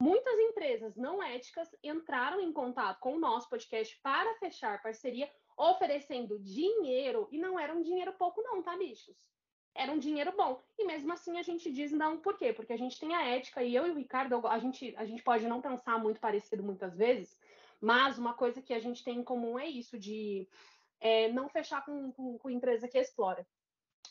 Muitas 0.00 0.38
empresas 0.38 0.94
não 0.94 1.22
éticas 1.22 1.74
entraram 1.82 2.40
em 2.40 2.52
contato 2.52 3.00
com 3.00 3.14
o 3.14 3.18
nosso 3.18 3.48
podcast 3.48 3.98
para 4.02 4.34
fechar 4.36 4.82
parceria, 4.82 5.30
oferecendo 5.56 6.38
dinheiro, 6.38 7.28
e 7.32 7.38
não 7.38 7.58
era 7.58 7.74
um 7.74 7.80
dinheiro 7.80 8.12
pouco, 8.12 8.42
não, 8.42 8.62
tá, 8.62 8.76
bichos? 8.76 9.16
Era 9.74 9.90
um 9.90 9.98
dinheiro 9.98 10.32
bom. 10.36 10.62
E 10.78 10.84
mesmo 10.84 11.12
assim 11.12 11.38
a 11.38 11.42
gente 11.42 11.72
diz 11.72 11.92
não, 11.92 12.18
por 12.18 12.36
quê? 12.36 12.52
Porque 12.52 12.72
a 12.72 12.78
gente 12.78 12.98
tem 12.98 13.14
a 13.14 13.24
ética, 13.24 13.62
e 13.62 13.74
eu 13.74 13.86
e 13.86 13.90
o 13.90 13.96
Ricardo, 13.96 14.46
a 14.46 14.58
gente, 14.58 14.94
a 14.96 15.06
gente 15.06 15.22
pode 15.22 15.46
não 15.48 15.62
pensar 15.62 15.98
muito 15.98 16.20
parecido 16.20 16.62
muitas 16.62 16.94
vezes, 16.96 17.38
mas 17.80 18.18
uma 18.18 18.34
coisa 18.34 18.60
que 18.60 18.74
a 18.74 18.80
gente 18.80 19.02
tem 19.02 19.18
em 19.18 19.24
comum 19.24 19.58
é 19.58 19.66
isso, 19.66 19.98
de 19.98 20.46
é, 21.00 21.28
não 21.32 21.48
fechar 21.48 21.84
com, 21.84 22.12
com, 22.12 22.38
com 22.38 22.50
empresa 22.50 22.88
que 22.88 22.98
explora. 22.98 23.46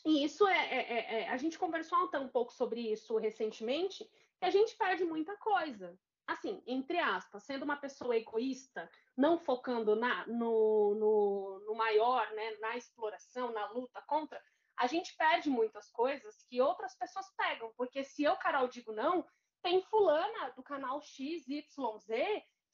E 0.04 0.24
isso 0.24 0.46
é, 0.46 0.56
é, 0.56 0.92
é, 0.92 1.20
é, 1.20 1.28
A 1.28 1.36
gente 1.36 1.58
conversou 1.58 2.04
até 2.04 2.18
um 2.18 2.28
pouco 2.28 2.52
sobre 2.52 2.80
isso 2.80 3.16
recentemente, 3.16 4.08
a 4.40 4.50
gente 4.50 4.76
perde 4.76 5.04
muita 5.04 5.36
coisa. 5.36 5.98
assim, 6.26 6.60
entre 6.66 6.98
aspas, 6.98 7.44
sendo 7.44 7.64
uma 7.64 7.76
pessoa 7.76 8.16
egoísta, 8.16 8.90
não 9.16 9.38
focando 9.38 9.94
na, 9.94 10.26
no, 10.26 10.94
no, 10.94 11.64
no 11.66 11.74
maior, 11.74 12.28
né, 12.32 12.56
na 12.56 12.76
exploração, 12.76 13.52
na 13.52 13.70
luta 13.70 14.02
contra, 14.08 14.42
a 14.76 14.86
gente 14.86 15.16
perde 15.16 15.48
muitas 15.48 15.90
coisas 15.90 16.42
que 16.48 16.60
outras 16.60 16.94
pessoas 16.96 17.26
pegam, 17.36 17.72
porque 17.76 18.04
se 18.04 18.24
eu, 18.24 18.36
Carol, 18.36 18.68
digo 18.68 18.92
não, 18.92 19.24
tem 19.62 19.82
fulana 19.82 20.50
do 20.50 20.62
canal 20.62 21.00
XYZ 21.00 21.64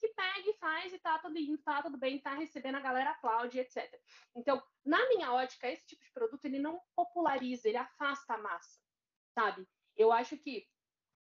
que 0.00 0.08
pega 0.08 0.50
e 0.50 0.58
faz 0.58 0.92
e 0.92 0.98
tá 0.98 1.18
tudo 1.20 1.34
lindo, 1.34 1.62
tá 1.62 1.80
tudo 1.80 1.96
bem, 1.96 2.18
tá 2.18 2.34
recebendo 2.34 2.74
a 2.74 2.80
galera 2.80 3.10
aplaude, 3.10 3.60
etc. 3.60 3.88
Então, 4.34 4.60
na 4.84 4.98
minha 5.08 5.32
ótica, 5.32 5.70
esse 5.70 5.86
tipo 5.86 6.04
de 6.04 6.10
produto 6.12 6.44
ele 6.44 6.58
não 6.58 6.80
populariza, 6.96 7.68
ele 7.68 7.76
afasta 7.76 8.34
a 8.34 8.38
massa, 8.38 8.80
sabe? 9.32 9.66
Eu 9.96 10.10
acho 10.10 10.36
que 10.38 10.66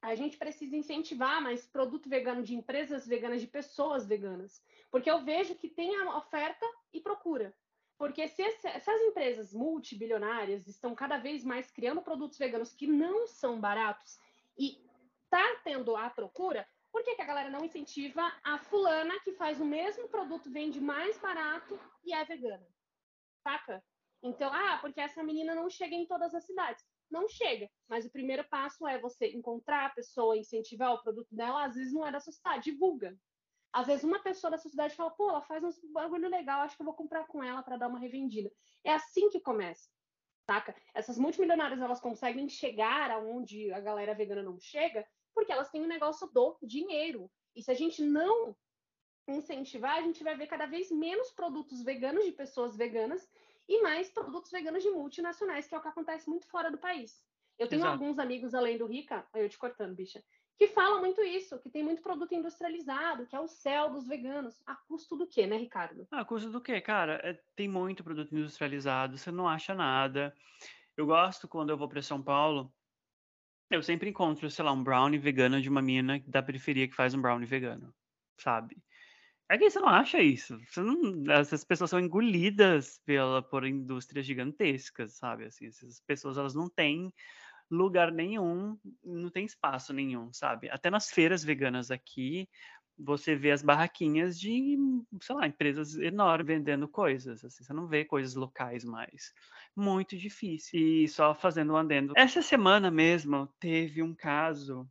a 0.01 0.15
gente 0.15 0.37
precisa 0.37 0.75
incentivar 0.75 1.41
mais 1.41 1.67
produto 1.67 2.09
vegano 2.09 2.41
de 2.41 2.55
empresas 2.55 3.05
veganas, 3.05 3.39
de 3.39 3.47
pessoas 3.47 4.05
veganas, 4.05 4.63
porque 4.89 5.09
eu 5.09 5.23
vejo 5.23 5.55
que 5.55 5.69
tem 5.69 5.95
a 5.95 6.17
oferta 6.17 6.65
e 6.91 6.99
procura. 6.99 7.55
Porque 7.97 8.27
se, 8.27 8.41
as 8.41 9.01
empresas 9.01 9.53
multibilionárias 9.53 10.67
estão 10.67 10.95
cada 10.95 11.19
vez 11.19 11.43
mais 11.43 11.69
criando 11.69 12.01
produtos 12.01 12.37
veganos 12.37 12.73
que 12.73 12.87
não 12.87 13.27
são 13.27 13.61
baratos 13.61 14.17
e 14.57 14.83
tá 15.29 15.61
tendo 15.63 15.95
a 15.95 16.09
procura, 16.09 16.67
por 16.91 17.03
que, 17.03 17.15
que 17.15 17.21
a 17.21 17.25
galera 17.25 17.51
não 17.51 17.63
incentiva 17.63 18.33
a 18.43 18.57
fulana 18.57 19.19
que 19.19 19.31
faz 19.33 19.61
o 19.61 19.65
mesmo 19.65 20.09
produto, 20.09 20.51
vende 20.51 20.81
mais 20.81 21.17
barato 21.19 21.79
e 22.03 22.11
é 22.11 22.25
vegana? 22.25 22.67
Saca? 23.43 23.83
Então, 24.23 24.51
ah, 24.51 24.79
porque 24.81 24.99
essa 24.99 25.23
menina 25.23 25.53
não 25.53 25.69
chega 25.69 25.95
em 25.95 26.05
todas 26.05 26.33
as 26.33 26.43
cidades. 26.43 26.83
Não 27.11 27.27
chega, 27.27 27.69
mas 27.89 28.05
o 28.05 28.09
primeiro 28.09 28.43
passo 28.45 28.87
é 28.87 28.97
você 28.97 29.27
encontrar 29.27 29.87
a 29.87 29.89
pessoa, 29.89 30.37
incentivar 30.37 30.93
o 30.93 31.03
produto 31.03 31.35
dela. 31.35 31.65
Às 31.65 31.75
vezes 31.75 31.93
não 31.93 32.07
é 32.07 32.11
da 32.11 32.21
sua 32.21 32.31
cidade, 32.31 32.71
divulga. 32.71 33.17
Às 33.73 33.87
vezes 33.87 34.03
uma 34.03 34.19
pessoa 34.19 34.51
da 34.51 34.57
sua 34.57 34.71
cidade 34.71 34.95
fala, 34.95 35.11
pô, 35.11 35.29
ela 35.29 35.41
faz 35.41 35.63
um 35.63 35.91
bagulho 35.91 36.29
legal, 36.29 36.61
acho 36.61 36.75
que 36.75 36.81
eu 36.81 36.85
vou 36.85 36.95
comprar 36.95 37.25
com 37.27 37.43
ela 37.43 37.61
para 37.61 37.77
dar 37.77 37.87
uma 37.87 37.99
revendida. 37.99 38.51
É 38.83 38.93
assim 38.93 39.29
que 39.29 39.39
começa, 39.39 39.89
saca? 40.45 40.75
Essas 40.93 41.17
multimilionárias, 41.17 41.79
elas 41.81 41.99
conseguem 41.99 42.47
chegar 42.49 43.11
aonde 43.11 43.71
a 43.71 43.79
galera 43.79 44.15
vegana 44.15 44.43
não 44.43 44.59
chega, 44.59 45.07
porque 45.33 45.51
elas 45.51 45.69
têm 45.69 45.81
um 45.81 45.87
negócio 45.87 46.27
do 46.27 46.57
dinheiro. 46.61 47.31
E 47.55 47.61
se 47.61 47.71
a 47.71 47.73
gente 47.73 48.01
não 48.01 48.55
incentivar, 49.27 49.97
a 49.97 50.01
gente 50.01 50.23
vai 50.23 50.35
ver 50.35 50.47
cada 50.47 50.65
vez 50.65 50.91
menos 50.91 51.31
produtos 51.31 51.83
veganos 51.83 52.25
de 52.25 52.31
pessoas 52.31 52.75
veganas 52.75 53.29
e 53.67 53.81
mais 53.81 54.09
produtos 54.09 54.51
veganos 54.51 54.83
de 54.83 54.89
multinacionais, 54.89 55.67
que 55.67 55.75
é 55.75 55.77
o 55.77 55.81
que 55.81 55.87
acontece 55.87 56.29
muito 56.29 56.47
fora 56.47 56.71
do 56.71 56.77
país. 56.77 57.23
Eu 57.57 57.67
tenho 57.67 57.81
Exato. 57.81 57.93
alguns 57.93 58.19
amigos 58.19 58.53
além 58.53 58.77
do 58.77 58.87
Rica, 58.87 59.25
eu 59.35 59.47
te 59.47 59.57
cortando, 59.57 59.95
bicha, 59.95 60.23
que 60.57 60.67
falam 60.67 60.99
muito 60.99 61.21
isso, 61.23 61.59
que 61.59 61.69
tem 61.69 61.83
muito 61.83 62.01
produto 62.01 62.33
industrializado, 62.33 63.25
que 63.25 63.35
é 63.35 63.39
o 63.39 63.47
céu 63.47 63.89
dos 63.89 64.07
veganos. 64.07 64.61
A 64.65 64.75
custo 64.75 65.15
do 65.15 65.27
quê, 65.27 65.47
né, 65.47 65.57
Ricardo? 65.57 66.07
A 66.11 66.23
custo 66.23 66.51
do 66.51 66.61
quê, 66.61 66.79
cara? 66.79 67.19
É, 67.23 67.39
tem 67.55 67.67
muito 67.67 68.03
produto 68.03 68.35
industrializado, 68.35 69.17
você 69.17 69.31
não 69.31 69.47
acha 69.47 69.73
nada. 69.73 70.35
Eu 70.95 71.05
gosto 71.05 71.47
quando 71.47 71.71
eu 71.71 71.77
vou 71.77 71.89
para 71.89 72.01
São 72.01 72.21
Paulo, 72.21 72.71
eu 73.71 73.81
sempre 73.81 74.09
encontro, 74.09 74.49
sei 74.51 74.63
lá, 74.63 74.71
um 74.71 74.83
brownie 74.83 75.17
vegano 75.17 75.61
de 75.61 75.69
uma 75.69 75.81
mina 75.81 76.21
da 76.27 76.43
periferia 76.43 76.87
que 76.87 76.95
faz 76.95 77.13
um 77.13 77.21
brownie 77.21 77.47
vegano, 77.47 77.93
sabe? 78.37 78.77
É 79.51 79.57
que 79.57 79.69
você 79.69 79.81
não 79.81 79.89
acha 79.89 80.21
isso. 80.21 80.57
Não, 80.77 81.29
essas 81.33 81.61
pessoas 81.61 81.89
são 81.89 81.99
engolidas 81.99 83.01
pela, 83.05 83.41
por 83.41 83.65
indústrias 83.65 84.25
gigantescas, 84.25 85.17
sabe? 85.17 85.43
Assim, 85.43 85.67
essas 85.67 85.99
pessoas 85.99 86.37
elas 86.37 86.55
não 86.55 86.69
têm 86.69 87.13
lugar 87.69 88.13
nenhum, 88.13 88.79
não 89.03 89.29
tem 89.29 89.43
espaço 89.43 89.91
nenhum, 89.91 90.31
sabe? 90.31 90.69
Até 90.69 90.89
nas 90.89 91.11
feiras 91.11 91.43
veganas 91.43 91.91
aqui, 91.91 92.47
você 92.97 93.35
vê 93.35 93.51
as 93.51 93.61
barraquinhas 93.61 94.39
de, 94.39 94.77
sei 95.21 95.35
lá, 95.35 95.47
empresas 95.47 95.97
enormes 95.97 96.47
vendendo 96.47 96.87
coisas. 96.87 97.43
Assim, 97.43 97.61
você 97.65 97.73
não 97.73 97.87
vê 97.87 98.05
coisas 98.05 98.35
locais 98.35 98.85
mais. 98.85 99.33
Muito 99.75 100.15
difícil. 100.17 100.79
E 100.79 101.09
só 101.09 101.35
fazendo 101.35 101.73
um 101.73 101.77
andendo. 101.77 102.13
Essa 102.15 102.41
semana 102.41 102.89
mesmo 102.89 103.53
teve 103.59 104.01
um 104.01 104.15
caso 104.15 104.89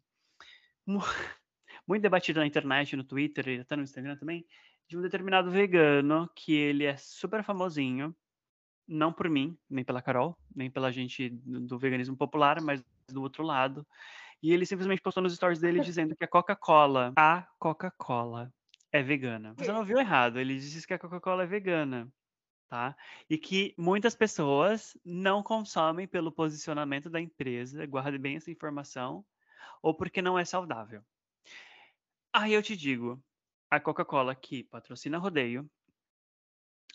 muito 1.90 2.02
debatido 2.02 2.40
na 2.40 2.47
internet, 2.47 2.97
no 2.97 3.04
Twitter 3.04 3.49
e 3.49 3.61
até 3.61 3.76
no 3.76 3.82
Instagram 3.82 4.16
também, 4.16 4.47
de 4.88 4.97
um 4.97 5.02
determinado 5.02 5.50
vegano 5.50 6.30
que 6.35 6.54
ele 6.54 6.85
é 6.85 6.97
super 6.97 7.42
famosinho. 7.42 8.14
Não 8.87 9.12
por 9.12 9.28
mim, 9.28 9.56
nem 9.68 9.85
pela 9.85 10.02
Carol, 10.02 10.37
nem 10.54 10.70
pela 10.70 10.90
gente 10.90 11.28
do 11.28 11.78
veganismo 11.78 12.16
popular, 12.16 12.61
mas 12.61 12.82
do 13.09 13.23
outro 13.23 13.44
lado 13.44 13.87
e 14.42 14.52
ele 14.52 14.64
simplesmente 14.64 15.02
postou 15.02 15.23
nos 15.23 15.35
stories 15.35 15.61
dele 15.61 15.80
dizendo 15.80 16.16
que 16.16 16.25
a 16.25 16.28
Coca-Cola, 16.28 17.12
a 17.16 17.47
Coca-Cola, 17.59 18.52
é 18.90 19.02
vegana. 19.02 19.54
Você 19.56 19.70
não 19.70 19.85
viu 19.85 19.99
errado, 19.99 20.38
ele 20.38 20.56
disse 20.56 20.87
que 20.87 20.94
a 20.94 20.99
Coca-Cola 20.99 21.42
é 21.42 21.47
vegana. 21.47 22.09
Tá? 22.68 22.97
E 23.28 23.37
que 23.37 23.75
muitas 23.76 24.14
pessoas 24.14 24.97
não 25.04 25.42
consomem 25.42 26.06
pelo 26.06 26.30
posicionamento 26.30 27.11
da 27.11 27.20
empresa, 27.20 27.85
guarde 27.85 28.16
bem 28.16 28.37
essa 28.37 28.50
informação, 28.50 29.25
ou 29.82 29.92
porque 29.92 30.23
não 30.23 30.38
é 30.38 30.44
saudável. 30.44 31.02
Aí 32.32 32.52
eu 32.52 32.62
te 32.62 32.76
digo, 32.76 33.22
a 33.70 33.80
Coca-Cola 33.80 34.34
que 34.34 34.64
patrocina 34.64 35.18
rodeio, 35.18 35.68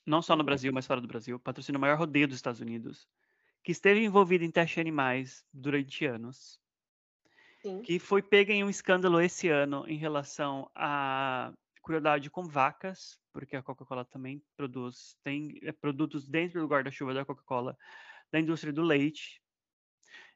não 0.05 0.21
só 0.21 0.35
no. 0.35 0.43
Brasil, 0.43 0.71
mas 0.71 0.85
fora 0.85 1.01
do 1.01 1.07
Brasil, 1.07 1.39
patrocina 1.39 1.77
o 1.77 1.81
maior 1.81 1.97
rodeio 1.97 2.27
dos 2.27 2.37
Estados 2.37 2.61
Unidos, 2.61 3.07
que 3.63 3.71
esteve 3.71 4.03
envolvido 4.03 4.43
em 4.43 4.51
teste 4.51 4.79
animais 4.79 5.43
durante 5.51 6.05
anos, 6.05 6.59
Sim. 7.61 7.81
que 7.81 7.97
foi 7.99 8.21
pega 8.21 8.53
em 8.53 8.63
um 8.63 8.69
escândalo 8.69 9.19
esse 9.19 9.49
ano 9.49 9.85
em 9.87 9.97
relação 9.97 10.69
à 10.75 11.51
crueldade 11.83 12.29
com 12.29 12.47
vacas, 12.47 13.19
porque 13.33 13.55
a 13.55 13.63
Coca-Cola 13.63 14.05
também 14.05 14.41
produz, 14.55 15.17
tem 15.23 15.59
é, 15.63 15.71
produtos 15.71 16.27
dentro 16.27 16.61
do 16.61 16.67
guarda-chuva 16.67 17.13
da 17.13 17.25
Coca-Cola, 17.25 17.77
da 18.31 18.39
indústria 18.39 18.71
do 18.71 18.83
leite. 18.83 19.41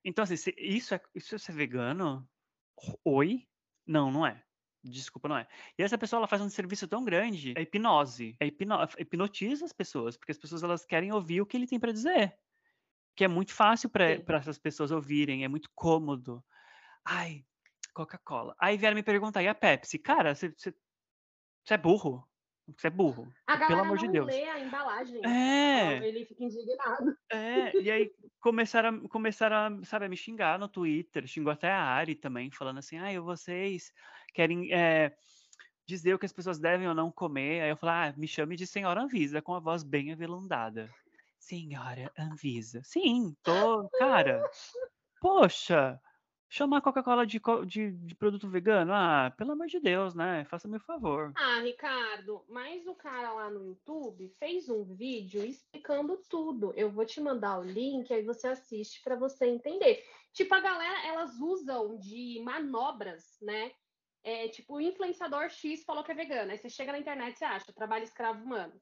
Então, 0.03 0.23
assim, 0.23 0.35
isso 0.57 0.93
é, 0.93 1.01
isso 1.15 1.35
é 1.35 1.37
ser 1.37 1.53
vegano? 1.53 2.27
Oi? 3.03 3.47
Não, 3.85 4.11
não 4.11 4.25
é. 4.25 4.43
Desculpa, 4.83 5.27
não 5.27 5.37
é. 5.37 5.47
E 5.77 5.83
essa 5.83 5.97
pessoa 5.97 6.19
ela 6.19 6.27
faz 6.27 6.41
um 6.41 6.49
serviço 6.49 6.87
tão 6.87 7.03
grande, 7.03 7.53
é 7.57 7.61
hipnose. 7.61 8.35
É 8.39 8.47
hipno, 8.47 8.75
hipnotiza 8.97 9.65
as 9.65 9.73
pessoas, 9.73 10.15
porque 10.15 10.31
as 10.31 10.37
pessoas 10.37 10.63
elas 10.63 10.85
querem 10.85 11.11
ouvir 11.11 11.41
o 11.41 11.45
que 11.45 11.57
ele 11.57 11.67
tem 11.67 11.79
para 11.79 11.91
dizer. 11.91 12.37
Que 13.15 13.25
é 13.25 13.27
muito 13.27 13.53
fácil 13.53 13.89
para 13.89 14.37
essas 14.37 14.57
pessoas 14.57 14.91
ouvirem, 14.91 15.43
é 15.43 15.47
muito 15.47 15.69
cômodo. 15.75 16.43
Ai, 17.03 17.45
Coca-Cola. 17.93 18.55
Aí 18.57 18.77
vieram 18.77 18.95
me 18.95 19.03
perguntar, 19.03 19.43
e 19.43 19.47
a 19.47 19.55
Pepsi? 19.55 19.99
Cara, 19.99 20.33
você 20.33 20.53
é 21.69 21.77
burro. 21.77 22.25
Você 22.77 22.87
é 22.87 22.89
burro. 22.89 23.31
A 23.47 23.57
pelo 23.67 23.81
amor 23.81 23.97
de 23.97 24.07
Deus. 24.07 24.27
lê 24.27 24.43
a 24.43 24.59
embalagem. 24.59 25.25
É. 25.25 26.05
Ele 26.07 26.25
fica 26.25 26.43
indignado. 26.43 27.17
É, 27.31 27.77
e 27.79 27.91
aí 27.91 28.11
começaram, 28.39 29.03
a, 29.05 29.09
começaram 29.09 29.55
a, 29.55 29.85
sabe, 29.85 30.05
a 30.05 30.09
me 30.09 30.17
xingar 30.17 30.57
no 30.59 30.67
Twitter. 30.67 31.27
Xingou 31.27 31.51
até 31.51 31.71
a 31.71 31.81
Ari 31.81 32.15
também, 32.15 32.51
falando 32.51 32.79
assim, 32.79 32.97
ai, 32.97 33.19
vocês 33.19 33.93
querem 34.33 34.73
é, 34.73 35.13
dizer 35.85 36.13
o 36.13 36.19
que 36.19 36.25
as 36.25 36.33
pessoas 36.33 36.59
devem 36.59 36.87
ou 36.87 36.93
não 36.93 37.11
comer. 37.11 37.61
Aí 37.61 37.69
eu 37.69 37.77
falei, 37.77 37.95
ah, 37.95 38.13
me 38.17 38.27
chame 38.27 38.55
de 38.55 38.67
senhora 38.67 39.01
Anvisa, 39.01 39.41
com 39.41 39.53
a 39.53 39.59
voz 39.59 39.83
bem 39.83 40.11
avelundada. 40.11 40.89
Senhora 41.39 42.11
Anvisa. 42.17 42.81
Sim, 42.83 43.35
tô, 43.43 43.89
cara. 43.97 44.43
Poxa, 45.21 45.99
Chamar 46.51 46.81
Coca-Cola 46.81 47.27
de, 47.27 47.39
de, 47.67 47.91
de, 47.91 48.15
produto 48.15 48.49
vegano? 48.49 48.91
Ah, 48.91 49.31
pelo 49.37 49.51
amor 49.51 49.67
de 49.67 49.79
Deus, 49.79 50.15
né? 50.15 50.43
Faça-me 50.45 50.77
o 50.77 50.79
favor. 50.79 51.31
Ah, 51.37 51.59
Ricardo, 51.59 52.43
mas 52.49 52.87
o 52.87 52.95
cara 52.95 53.31
lá 53.33 53.51
no 53.51 53.63
YouTube 53.67 54.27
fez 54.39 54.67
um 54.67 54.83
vídeo 54.83 55.45
explicando 55.45 56.17
tudo. 56.27 56.73
Eu 56.75 56.89
vou 56.89 57.05
te 57.05 57.21
mandar 57.21 57.59
o 57.59 57.63
link, 57.63 58.11
aí 58.11 58.23
você 58.23 58.47
assiste 58.47 58.99
para 59.03 59.15
você 59.15 59.45
entender. 59.45 60.03
Tipo, 60.33 60.55
a 60.55 60.59
galera, 60.59 61.07
elas 61.07 61.39
usam 61.39 61.95
de 61.99 62.41
manobras, 62.43 63.37
né? 63.43 63.71
É, 64.23 64.47
tipo, 64.47 64.75
o 64.75 64.81
influenciador 64.81 65.49
X 65.49 65.83
falou 65.83 66.03
que 66.03 66.11
é 66.11 66.15
vegano. 66.15 66.51
Aí 66.51 66.57
você 66.57 66.67
chega 66.67 66.91
na 66.91 66.99
internet 66.99 67.39
e 67.39 67.45
acha 67.45 67.71
trabalho 67.71 68.05
escravo 68.05 68.43
humano, 68.43 68.73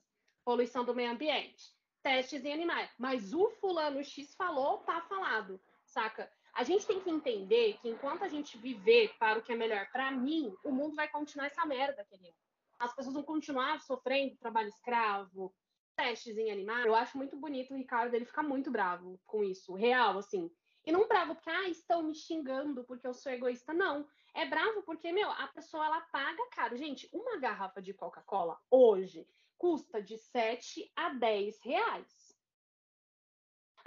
poluição 0.45 0.85
do 0.85 0.95
meio 0.95 1.11
ambiente, 1.11 1.65
testes 2.01 2.45
em 2.45 2.53
animais. 2.53 2.89
Mas 2.97 3.33
o 3.33 3.49
fulano 3.59 4.01
X 4.01 4.33
falou, 4.35 4.77
tá 4.79 5.01
falado, 5.01 5.59
saca? 5.85 6.31
A 6.57 6.63
gente 6.63 6.87
tem 6.87 6.99
que 6.99 7.11
entender 7.11 7.77
que 7.79 7.87
enquanto 7.87 8.23
a 8.23 8.27
gente 8.27 8.57
viver 8.57 9.15
para 9.19 9.37
o 9.37 9.43
que 9.43 9.51
é 9.51 9.55
melhor 9.55 9.87
para 9.91 10.09
mim, 10.09 10.51
o 10.63 10.71
mundo 10.71 10.95
vai 10.95 11.07
continuar 11.07 11.45
essa 11.45 11.63
merda, 11.67 12.03
querido. 12.05 12.35
As 12.79 12.95
pessoas 12.95 13.13
vão 13.13 13.21
continuar 13.21 13.79
sofrendo 13.81 14.35
trabalho 14.37 14.67
escravo, 14.67 15.53
testes 15.95 16.35
em 16.35 16.49
animais. 16.49 16.87
Eu 16.87 16.95
acho 16.95 17.15
muito 17.15 17.37
bonito 17.37 17.75
o 17.75 17.77
Ricardo, 17.77 18.15
ele 18.15 18.25
fica 18.25 18.41
muito 18.41 18.71
bravo 18.71 19.21
com 19.27 19.43
isso, 19.43 19.75
real, 19.75 20.17
assim. 20.17 20.49
E 20.83 20.91
não 20.91 21.07
bravo 21.07 21.35
porque, 21.35 21.49
ah, 21.51 21.69
estão 21.69 22.01
me 22.01 22.15
xingando 22.15 22.83
porque 22.85 23.05
eu 23.05 23.13
sou 23.13 23.31
egoísta. 23.31 23.71
Não. 23.71 24.07
É 24.33 24.43
bravo 24.43 24.81
porque, 24.81 25.11
meu, 25.11 25.29
a 25.29 25.45
pessoa, 25.49 25.85
ela 25.85 26.01
paga 26.01 26.43
caro. 26.49 26.75
Gente, 26.75 27.07
uma 27.13 27.37
garrafa 27.37 27.79
de 27.79 27.93
Coca-Cola 27.93 28.59
hoje 28.71 29.27
custa 29.59 30.01
de 30.01 30.17
7 30.17 30.91
a 30.95 31.09
10 31.13 31.59
reais. 31.61 32.36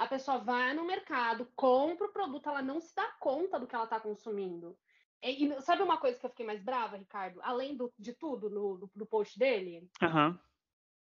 A 0.00 0.07
pessoa 0.07 0.38
vai 0.38 0.73
no 0.73 0.87
mercado, 0.87 1.47
compra 1.54 2.07
o 2.07 2.12
produto, 2.12 2.49
ela 2.49 2.62
não 2.62 2.80
se 2.80 2.97
dá 2.97 3.07
conta 3.21 3.61
do 3.61 3.66
que 3.66 3.75
ela 3.75 3.85
está 3.85 4.00
consumindo. 4.00 4.75
E, 5.23 5.61
sabe 5.61 5.83
uma 5.83 5.99
coisa 5.99 6.19
que 6.19 6.25
eu 6.25 6.30
fiquei 6.30 6.47
mais 6.47 6.62
brava, 6.62 6.97
Ricardo? 6.97 7.38
Além 7.42 7.76
do, 7.76 7.92
de 7.99 8.14
tudo 8.14 8.49
no, 8.49 8.90
no, 8.97 9.04
post 9.04 9.38
dele? 9.38 9.87
Uhum. 10.00 10.38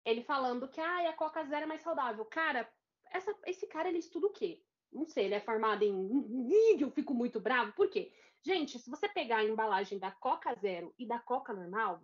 Ele 0.04 0.22
falando 0.22 0.68
que 0.68 0.82
ah, 0.82 1.10
a 1.10 1.14
Coca 1.14 1.46
Zero 1.46 1.64
é 1.64 1.66
mais 1.66 1.80
saudável. 1.80 2.26
Cara, 2.26 2.70
essa, 3.10 3.34
esse 3.46 3.66
cara 3.68 3.88
ele 3.88 4.00
estuda 4.00 4.28
o 4.28 4.34
quê? 4.34 4.62
Não 4.92 5.06
sei, 5.06 5.28
ele 5.28 5.36
é 5.36 5.40
formado 5.40 5.84
em. 5.84 6.78
Eu 6.78 6.92
fico 6.92 7.14
muito 7.14 7.40
bravo. 7.40 7.72
Por 7.72 7.90
quê? 7.90 8.12
Gente, 8.46 8.78
se 8.80 8.90
você 8.90 9.08
pegar 9.08 9.38
a 9.38 9.46
embalagem 9.46 9.98
da 9.98 10.12
Coca 10.12 10.54
Zero 10.56 10.94
e 11.00 11.08
da 11.08 11.20
Coca 11.20 11.54
normal, 11.54 12.02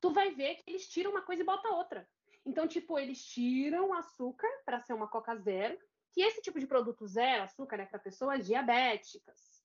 tu 0.00 0.10
vai 0.12 0.30
ver 0.30 0.54
que 0.54 0.70
eles 0.70 0.88
tiram 0.88 1.10
uma 1.10 1.22
coisa 1.22 1.42
e 1.42 1.44
botam 1.44 1.74
outra. 1.74 2.08
Então, 2.44 2.68
tipo, 2.68 2.96
eles 2.96 3.20
tiram 3.26 3.92
açúcar 3.92 4.48
para 4.64 4.78
ser 4.78 4.92
uma 4.92 5.08
Coca 5.08 5.34
Zero, 5.34 5.76
que 6.16 6.22
esse 6.22 6.40
tipo 6.40 6.58
de 6.58 6.66
produto 6.66 7.06
zero 7.06 7.42
açúcar 7.42 7.76
é 7.76 7.84
para 7.84 7.98
pessoas 7.98 8.46
diabéticas 8.46 9.56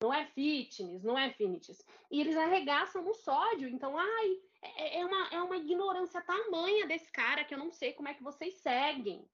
não 0.00 0.12
é 0.12 0.26
fitness, 0.26 1.02
não 1.02 1.18
é 1.18 1.30
fitness. 1.30 1.84
E 2.10 2.20
eles 2.20 2.36
arregaçam 2.36 3.02
no 3.02 3.14
sódio. 3.14 3.68
Então, 3.68 3.98
ai, 3.98 4.40
é, 4.62 5.00
é, 5.00 5.04
uma, 5.06 5.28
é 5.28 5.42
uma 5.42 5.56
ignorância 5.56 6.20
tamanha 6.20 6.86
desse 6.86 7.10
cara 7.10 7.42
que 7.42 7.54
eu 7.54 7.58
não 7.58 7.72
sei 7.72 7.94
como 7.94 8.08
é 8.08 8.14
que 8.14 8.22
vocês 8.22 8.54
seguem 8.58 9.28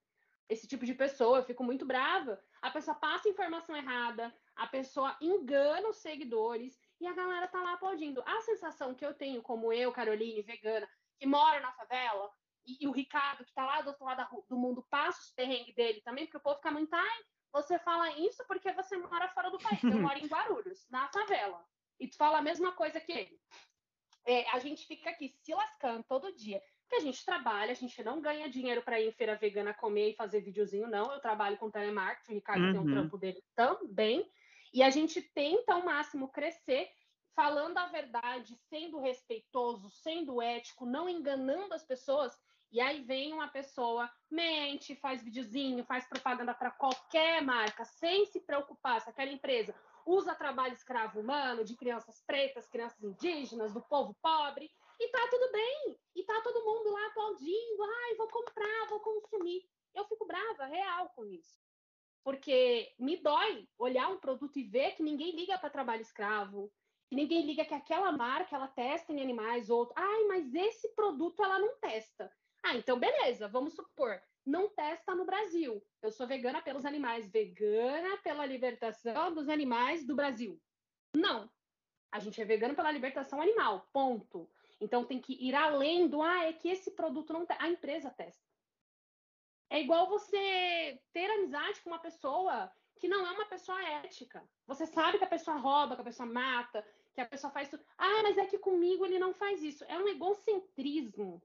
esse 0.48 0.66
tipo 0.66 0.86
de 0.86 0.94
pessoa. 0.94 1.38
Eu 1.38 1.44
fico 1.44 1.62
muito 1.62 1.84
brava. 1.84 2.40
A 2.62 2.70
pessoa 2.70 2.94
passa 2.94 3.28
informação 3.28 3.76
errada, 3.76 4.34
a 4.56 4.66
pessoa 4.66 5.16
engana 5.20 5.88
os 5.88 5.96
seguidores 5.96 6.80
e 6.98 7.06
a 7.06 7.12
galera 7.12 7.46
tá 7.46 7.62
lá 7.62 7.74
aplaudindo. 7.74 8.22
A 8.24 8.40
sensação 8.40 8.94
que 8.94 9.04
eu 9.04 9.12
tenho, 9.12 9.42
como 9.42 9.70
eu, 9.70 9.92
Caroline, 9.92 10.40
vegana, 10.40 10.88
que 11.18 11.26
moro 11.26 11.60
na 11.60 11.72
favela, 11.72 12.32
e, 12.66 12.84
e 12.84 12.88
o 12.88 12.92
Ricardo, 12.92 13.44
que 13.44 13.52
tá 13.52 13.64
lá 13.64 13.80
do 13.80 13.88
outro 13.88 14.04
lado 14.04 14.26
do 14.48 14.56
mundo, 14.56 14.86
passa 14.90 15.20
os 15.20 15.30
perrengues 15.32 15.74
dele 15.74 16.00
também, 16.02 16.24
porque 16.26 16.38
o 16.38 16.40
povo 16.40 16.56
fica 16.56 16.70
muito, 16.70 16.92
ai, 16.94 17.18
você 17.54 17.78
fala 17.78 18.10
isso 18.18 18.44
porque 18.48 18.72
você 18.72 18.96
mora 18.96 19.28
fora 19.28 19.48
do 19.48 19.58
país. 19.58 19.82
Eu 19.84 20.00
moro 20.00 20.18
em 20.18 20.26
Guarulhos, 20.26 20.84
na 20.90 21.08
favela. 21.08 21.64
E 22.00 22.08
tu 22.08 22.16
fala 22.16 22.38
a 22.38 22.42
mesma 22.42 22.72
coisa 22.72 23.00
que 23.00 23.12
ele. 23.12 23.40
É, 24.26 24.50
a 24.50 24.58
gente 24.58 24.84
fica 24.86 25.10
aqui 25.10 25.28
se 25.28 25.54
lascando 25.54 26.02
todo 26.08 26.34
dia. 26.34 26.60
Porque 26.82 26.96
a 26.96 27.00
gente 27.00 27.24
trabalha, 27.24 27.70
a 27.70 27.76
gente 27.76 28.02
não 28.02 28.20
ganha 28.20 28.48
dinheiro 28.48 28.82
para 28.82 29.00
ir 29.00 29.08
em 29.08 29.12
feira 29.12 29.36
vegana 29.36 29.72
comer 29.72 30.10
e 30.10 30.16
fazer 30.16 30.40
videozinho, 30.40 30.88
não. 30.88 31.12
Eu 31.12 31.20
trabalho 31.20 31.56
com 31.56 31.70
telemarketing, 31.70 32.32
o 32.32 32.34
Ricardo 32.34 32.64
uhum. 32.64 32.72
tem 32.72 32.80
um 32.80 32.84
uhum. 32.84 32.90
trampo 32.90 33.18
dele 33.18 33.42
também. 33.54 34.28
E 34.72 34.82
a 34.82 34.90
gente 34.90 35.22
tenta 35.22 35.74
ao 35.74 35.84
máximo 35.84 36.28
crescer 36.32 36.90
falando 37.36 37.78
a 37.78 37.86
verdade, 37.86 38.56
sendo 38.68 39.00
respeitoso, 39.00 39.88
sendo 39.90 40.42
ético, 40.42 40.84
não 40.84 41.08
enganando 41.08 41.72
as 41.72 41.84
pessoas 41.84 42.36
e 42.74 42.80
aí 42.80 43.02
vem 43.02 43.32
uma 43.32 43.46
pessoa, 43.46 44.10
mente, 44.28 44.96
faz 44.96 45.22
videozinho, 45.22 45.84
faz 45.84 46.08
propaganda 46.08 46.52
para 46.52 46.72
qualquer 46.72 47.40
marca, 47.40 47.84
sem 47.84 48.26
se 48.26 48.40
preocupar 48.40 49.00
se 49.00 49.08
aquela 49.08 49.30
empresa 49.30 49.72
usa 50.04 50.34
trabalho 50.34 50.74
escravo 50.74 51.20
humano 51.20 51.64
de 51.64 51.76
crianças 51.76 52.20
pretas, 52.26 52.68
crianças 52.68 53.00
indígenas, 53.00 53.72
do 53.72 53.80
povo 53.80 54.12
pobre, 54.20 54.68
e 54.98 55.08
tá 55.08 55.24
tudo 55.30 55.52
bem. 55.52 55.96
E 56.16 56.24
tá 56.24 56.40
todo 56.42 56.64
mundo 56.64 56.90
lá 56.90 57.06
aplaudindo, 57.06 57.84
ai, 57.84 58.16
vou 58.16 58.26
comprar, 58.26 58.88
vou 58.88 58.98
consumir. 58.98 59.64
Eu 59.94 60.04
fico 60.06 60.26
brava, 60.26 60.66
real 60.66 61.10
com 61.10 61.24
isso. 61.24 61.62
Porque 62.24 62.92
me 62.98 63.16
dói 63.18 63.68
olhar 63.78 64.08
um 64.08 64.18
produto 64.18 64.58
e 64.58 64.64
ver 64.64 64.96
que 64.96 65.02
ninguém 65.04 65.30
liga 65.36 65.56
para 65.58 65.70
trabalho 65.70 66.02
escravo, 66.02 66.72
que 67.08 67.14
ninguém 67.14 67.46
liga 67.46 67.64
que 67.64 67.74
aquela 67.74 68.10
marca 68.10 68.56
ela 68.56 68.66
testa 68.66 69.12
em 69.12 69.22
animais, 69.22 69.70
outro. 69.70 69.94
Ai, 69.96 70.24
mas 70.24 70.52
esse 70.52 70.88
produto 70.96 71.40
ela 71.40 71.60
não 71.60 71.78
testa. 71.78 72.28
Ah, 72.66 72.74
então 72.76 72.98
beleza, 72.98 73.46
vamos 73.46 73.74
supor, 73.74 74.18
não 74.44 74.70
testa 74.70 75.14
no 75.14 75.26
Brasil. 75.26 75.84
Eu 76.00 76.10
sou 76.10 76.26
vegana 76.26 76.62
pelos 76.62 76.86
animais, 76.86 77.28
vegana 77.30 78.16
pela 78.22 78.46
libertação 78.46 79.34
dos 79.34 79.50
animais 79.50 80.06
do 80.06 80.16
Brasil. 80.16 80.58
Não. 81.14 81.50
A 82.10 82.18
gente 82.18 82.40
é 82.40 82.44
vegano 82.44 82.74
pela 82.74 82.90
libertação 82.90 83.38
animal, 83.38 83.86
ponto. 83.92 84.48
Então 84.80 85.04
tem 85.04 85.20
que 85.20 85.34
ir 85.34 85.54
além 85.54 86.08
do, 86.08 86.22
ah, 86.22 86.44
é 86.44 86.54
que 86.54 86.68
esse 86.70 86.92
produto 86.92 87.34
não 87.34 87.46
A 87.58 87.68
empresa 87.68 88.08
testa. 88.08 88.42
É 89.68 89.78
igual 89.80 90.08
você 90.08 90.98
ter 91.12 91.30
amizade 91.32 91.82
com 91.82 91.90
uma 91.90 91.98
pessoa 91.98 92.72
que 92.96 93.08
não 93.08 93.26
é 93.26 93.30
uma 93.30 93.44
pessoa 93.44 93.82
ética. 93.82 94.42
Você 94.66 94.86
sabe 94.86 95.18
que 95.18 95.24
a 95.24 95.28
pessoa 95.28 95.58
rouba, 95.58 95.96
que 95.96 96.00
a 96.00 96.04
pessoa 96.04 96.26
mata, 96.26 96.86
que 97.12 97.20
a 97.20 97.26
pessoa 97.26 97.52
faz 97.52 97.68
tudo. 97.68 97.84
Ah, 97.98 98.22
mas 98.22 98.38
é 98.38 98.46
que 98.46 98.56
comigo 98.56 99.04
ele 99.04 99.18
não 99.18 99.34
faz 99.34 99.62
isso. 99.62 99.84
É 99.84 99.98
um 99.98 100.08
egocentrismo 100.08 101.42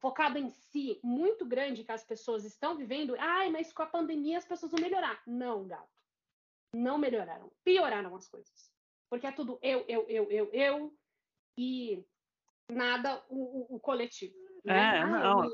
focado 0.00 0.38
em 0.38 0.50
si 0.50 0.98
muito 1.02 1.44
grande 1.44 1.84
que 1.84 1.92
as 1.92 2.04
pessoas 2.04 2.44
estão 2.44 2.76
vivendo, 2.76 3.14
ai, 3.18 3.50
mas 3.50 3.72
com 3.72 3.82
a 3.82 3.86
pandemia 3.86 4.38
as 4.38 4.46
pessoas 4.46 4.72
vão 4.72 4.80
melhorar. 4.80 5.20
Não, 5.26 5.66
gato. 5.66 5.88
Não 6.74 6.98
melhoraram. 6.98 7.52
Pioraram 7.64 8.14
as 8.16 8.28
coisas. 8.28 8.70
Porque 9.10 9.26
é 9.26 9.32
tudo 9.32 9.58
eu, 9.62 9.84
eu, 9.88 10.08
eu, 10.08 10.30
eu, 10.30 10.50
eu 10.52 10.96
e 11.58 12.04
nada 12.70 13.22
o, 13.28 13.74
o, 13.74 13.76
o 13.76 13.80
coletivo. 13.80 14.34
Né? 14.64 14.74
É, 14.74 14.98
ah, 15.00 15.06
não. 15.06 15.44
Eu... 15.44 15.50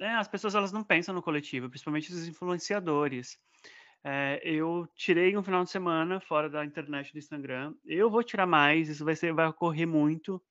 É, 0.00 0.14
as 0.14 0.28
pessoas 0.28 0.54
elas 0.54 0.72
não 0.72 0.82
pensam 0.82 1.14
no 1.14 1.22
coletivo, 1.22 1.68
principalmente 1.68 2.10
os 2.10 2.26
influenciadores. 2.26 3.38
É, 4.02 4.40
eu 4.42 4.88
tirei 4.94 5.36
um 5.36 5.42
final 5.42 5.62
de 5.62 5.70
semana 5.70 6.20
fora 6.20 6.48
da 6.48 6.64
internet 6.64 7.12
do 7.12 7.18
Instagram. 7.18 7.74
Eu 7.84 8.10
vou 8.10 8.22
tirar 8.22 8.46
mais, 8.46 8.88
isso 8.88 9.04
vai 9.04 9.14
ser, 9.14 9.32
vai 9.32 9.46
ocorrer 9.46 9.86
muito. 9.86 10.42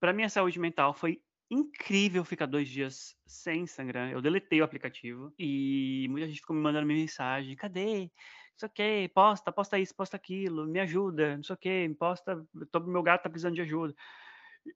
Para 0.00 0.12
minha 0.12 0.28
saúde 0.28 0.58
mental 0.58 0.92
foi 0.92 1.22
incrível 1.50 2.24
ficar 2.24 2.46
dois 2.46 2.68
dias 2.68 3.16
sem 3.26 3.62
Instagram. 3.62 4.10
Eu 4.10 4.22
deletei 4.22 4.60
o 4.60 4.64
aplicativo 4.64 5.32
e 5.38 6.06
muita 6.10 6.26
gente 6.26 6.40
ficou 6.40 6.56
me 6.56 6.62
mandando 6.62 6.86
mensagem: 6.86 7.56
cadê? 7.56 8.10
Não 8.54 8.58
sei 8.58 8.68
o 8.68 8.72
que, 8.72 9.08
posta, 9.12 9.52
posta 9.52 9.78
isso, 9.78 9.94
posta 9.94 10.16
aquilo, 10.16 10.66
me 10.66 10.78
ajuda, 10.78 11.36
não 11.36 11.42
sei 11.42 11.54
o 11.54 11.58
que, 11.58 11.96
posta, 11.98 12.46
tô, 12.70 12.80
meu 12.80 13.02
gato 13.02 13.24
tá 13.24 13.28
precisando 13.28 13.54
de 13.54 13.62
ajuda. 13.62 13.94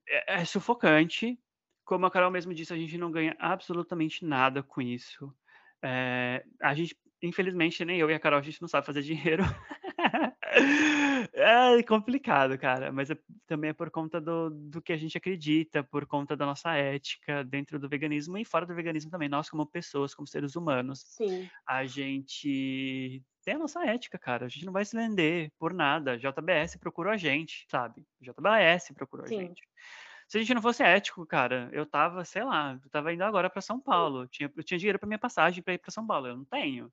É, 0.07 0.41
é 0.41 0.45
sufocante. 0.45 1.39
Como 1.85 2.05
a 2.05 2.11
Carol 2.11 2.29
mesmo 2.29 2.53
disse, 2.53 2.73
a 2.73 2.77
gente 2.77 2.97
não 2.97 3.11
ganha 3.11 3.35
absolutamente 3.39 4.25
nada 4.25 4.61
com 4.61 4.81
isso. 4.81 5.33
É, 5.81 6.43
a 6.61 6.75
gente, 6.75 6.95
infelizmente, 7.21 7.83
nem 7.85 7.99
eu 7.99 8.09
e 8.09 8.13
a 8.13 8.19
Carol, 8.19 8.39
a 8.39 8.43
gente 8.43 8.61
não 8.61 8.67
sabe 8.67 8.85
fazer 8.85 9.01
dinheiro. 9.03 9.43
É 11.41 11.81
complicado, 11.83 12.57
cara, 12.57 12.91
mas 12.91 13.09
é, 13.09 13.17
também 13.47 13.69
é 13.69 13.73
por 13.73 13.89
conta 13.89 14.19
do, 14.19 14.49
do 14.49 14.81
que 14.81 14.91
a 14.91 14.97
gente 14.97 15.17
acredita, 15.17 15.81
por 15.81 16.05
conta 16.05 16.35
da 16.35 16.45
nossa 16.45 16.75
ética 16.75 17.45
dentro 17.45 17.79
do 17.79 17.87
veganismo 17.87 18.37
e 18.37 18.43
fora 18.43 18.65
do 18.65 18.75
veganismo 18.75 19.09
também. 19.09 19.29
Nós, 19.29 19.49
como 19.49 19.65
pessoas, 19.65 20.13
como 20.13 20.27
seres 20.27 20.57
humanos, 20.57 20.99
Sim. 21.05 21.49
a 21.65 21.85
gente 21.85 23.23
tem 23.43 23.55
a 23.55 23.57
nossa 23.59 23.85
ética, 23.85 24.19
cara. 24.19 24.47
A 24.47 24.49
gente 24.49 24.65
não 24.65 24.73
vai 24.73 24.83
se 24.83 24.97
vender 24.97 25.49
por 25.57 25.73
nada. 25.73 26.17
JBS 26.17 26.75
procurou 26.77 27.13
a 27.13 27.17
gente, 27.17 27.65
sabe? 27.69 28.05
JBS 28.19 28.93
procurou 28.93 29.25
Sim. 29.25 29.37
a 29.37 29.41
gente. 29.43 29.63
Se 30.27 30.37
a 30.37 30.41
gente 30.41 30.53
não 30.53 30.61
fosse 30.61 30.83
ético, 30.83 31.25
cara, 31.25 31.69
eu 31.71 31.85
tava, 31.85 32.25
sei 32.25 32.43
lá, 32.43 32.77
eu 32.83 32.89
tava 32.89 33.13
indo 33.13 33.23
agora 33.23 33.49
para 33.49 33.61
São 33.61 33.79
Paulo. 33.79 34.23
Eu 34.23 34.27
tinha, 34.27 34.51
eu 34.55 34.63
tinha 34.63 34.77
dinheiro 34.77 34.99
para 34.99 35.07
minha 35.07 35.17
passagem 35.17 35.63
para 35.63 35.73
ir 35.73 35.79
para 35.79 35.89
São 35.89 36.05
Paulo. 36.05 36.27
Eu 36.27 36.35
não 36.35 36.45
tenho 36.45 36.91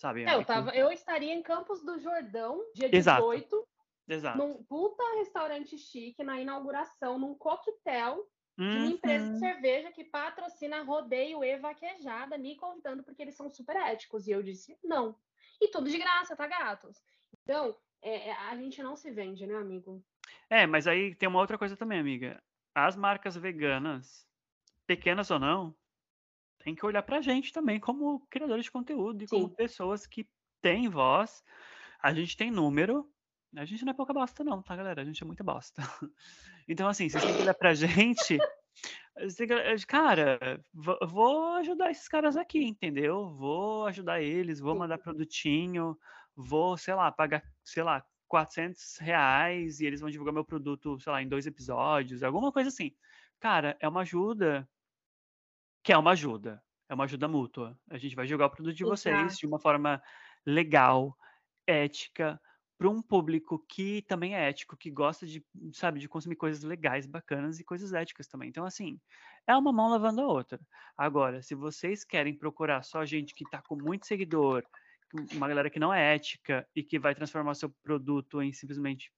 sabe? 0.00 0.24
É, 0.24 0.34
eu, 0.34 0.44
tava, 0.44 0.70
eu 0.70 0.90
estaria 0.90 1.32
em 1.32 1.42
Campos 1.42 1.82
do 1.82 1.98
Jordão, 1.98 2.58
dia 2.74 2.88
18, 2.88 3.68
Exato. 4.10 4.38
Num 4.38 4.62
puta 4.64 5.02
restaurante 5.18 5.78
chique, 5.78 6.24
na 6.24 6.40
inauguração, 6.40 7.18
num 7.18 7.34
coquetel 7.34 8.26
de 8.58 8.76
uma 8.76 8.86
empresa 8.88 9.24
de 9.24 9.32
uhum. 9.32 9.38
cerveja 9.38 9.90
que 9.90 10.04
patrocina 10.04 10.82
Rodeio 10.82 11.42
e 11.42 11.56
Vaquejada, 11.56 12.36
me 12.36 12.56
convidando 12.56 13.02
porque 13.02 13.22
eles 13.22 13.34
são 13.34 13.48
super 13.48 13.74
éticos. 13.76 14.26
E 14.26 14.32
eu 14.32 14.42
disse, 14.42 14.76
não. 14.84 15.16
E 15.58 15.68
tudo 15.68 15.88
de 15.88 15.96
graça, 15.96 16.36
tá, 16.36 16.46
gatos? 16.46 17.02
Então, 17.42 17.74
é, 18.02 18.28
é, 18.28 18.32
a 18.32 18.56
gente 18.56 18.82
não 18.82 18.96
se 18.96 19.10
vende, 19.10 19.46
né, 19.46 19.54
amigo? 19.54 20.04
É, 20.50 20.66
mas 20.66 20.86
aí 20.86 21.14
tem 21.14 21.28
uma 21.28 21.40
outra 21.40 21.56
coisa 21.56 21.74
também, 21.74 21.98
amiga. 21.98 22.42
As 22.74 22.96
marcas 22.96 23.34
veganas, 23.36 24.26
pequenas 24.86 25.30
ou 25.30 25.38
não, 25.38 25.74
tem 26.58 26.74
que 26.74 26.84
olhar 26.84 27.02
pra 27.02 27.22
gente 27.22 27.52
também 27.52 27.80
como 27.80 28.26
criadores 28.28 28.66
de 28.66 28.70
conteúdo 28.70 29.22
e 29.22 29.28
Sim. 29.28 29.36
como 29.36 29.54
pessoas 29.54 30.06
que 30.06 30.28
têm 30.60 30.88
voz. 30.88 31.42
A 32.02 32.12
gente 32.12 32.36
tem 32.36 32.50
número, 32.50 33.10
a 33.56 33.64
gente 33.64 33.84
não 33.84 33.90
é 33.92 33.94
pouca 33.94 34.12
bosta, 34.12 34.44
não, 34.44 34.62
tá, 34.62 34.76
galera? 34.76 35.02
A 35.02 35.04
gente 35.04 35.22
é 35.22 35.26
muita 35.26 35.44
bosta. 35.44 35.82
Então, 36.68 36.86
assim, 36.88 37.08
vocês 37.08 37.24
têm 37.24 37.34
que 37.34 37.42
olhar 37.42 37.54
pra 37.54 37.74
gente. 37.74 38.38
Cara, 39.88 40.38
vou 40.72 41.54
ajudar 41.56 41.90
esses 41.90 42.06
caras 42.06 42.36
aqui, 42.36 42.64
entendeu? 42.64 43.28
Vou 43.34 43.86
ajudar 43.86 44.22
eles, 44.22 44.60
vou 44.60 44.78
mandar 44.78 44.98
produtinho, 44.98 45.98
vou, 46.36 46.76
sei 46.76 46.94
lá, 46.94 47.10
pagar, 47.10 47.42
sei 47.64 47.82
lá, 47.82 48.06
400 48.28 48.98
reais 48.98 49.80
e 49.80 49.86
eles 49.86 50.00
vão 50.00 50.10
divulgar 50.10 50.32
meu 50.32 50.44
produto, 50.44 50.96
sei 51.00 51.12
lá, 51.12 51.20
em 51.20 51.28
dois 51.28 51.44
episódios, 51.44 52.22
alguma 52.22 52.52
coisa 52.52 52.68
assim. 52.68 52.94
Cara, 53.40 53.76
é 53.80 53.88
uma 53.88 54.02
ajuda 54.02 54.68
que 55.82 55.92
é 55.92 55.98
uma 55.98 56.12
ajuda. 56.12 56.62
É 56.88 56.94
uma 56.94 57.04
ajuda 57.04 57.26
mútua. 57.26 57.78
A 57.88 57.98
gente 57.98 58.14
vai 58.14 58.26
jogar 58.26 58.46
o 58.46 58.50
produto 58.50 58.76
de 58.76 58.84
vocês 58.84 59.16
Exato. 59.16 59.38
de 59.38 59.46
uma 59.46 59.58
forma 59.58 60.00
legal, 60.46 61.16
ética, 61.66 62.40
para 62.80 62.88
um 62.88 63.02
público 63.02 63.62
que 63.68 64.00
também 64.08 64.34
é 64.34 64.48
ético, 64.48 64.74
que 64.74 64.90
gosta 64.90 65.26
de, 65.26 65.44
sabe, 65.70 66.00
de 66.00 66.08
consumir 66.08 66.36
coisas 66.36 66.62
legais, 66.62 67.04
bacanas 67.04 67.60
e 67.60 67.64
coisas 67.64 67.92
éticas 67.92 68.26
também. 68.26 68.48
Então, 68.48 68.64
assim, 68.64 68.98
é 69.46 69.54
uma 69.54 69.70
mão 69.70 69.90
lavando 69.90 70.22
a 70.22 70.26
outra. 70.26 70.58
Agora, 70.96 71.42
se 71.42 71.54
vocês 71.54 72.04
querem 72.04 72.34
procurar 72.34 72.82
só 72.82 73.04
gente 73.04 73.34
que 73.34 73.44
está 73.44 73.60
com 73.60 73.76
muito 73.76 74.06
seguidor, 74.06 74.64
uma 75.34 75.46
galera 75.46 75.68
que 75.68 75.78
não 75.78 75.92
é 75.92 76.14
ética 76.14 76.66
e 76.74 76.82
que 76.82 76.98
vai 76.98 77.14
transformar 77.14 77.52
seu 77.52 77.68
produto 77.82 78.40
em 78.40 78.50
simplesmente 78.50 79.12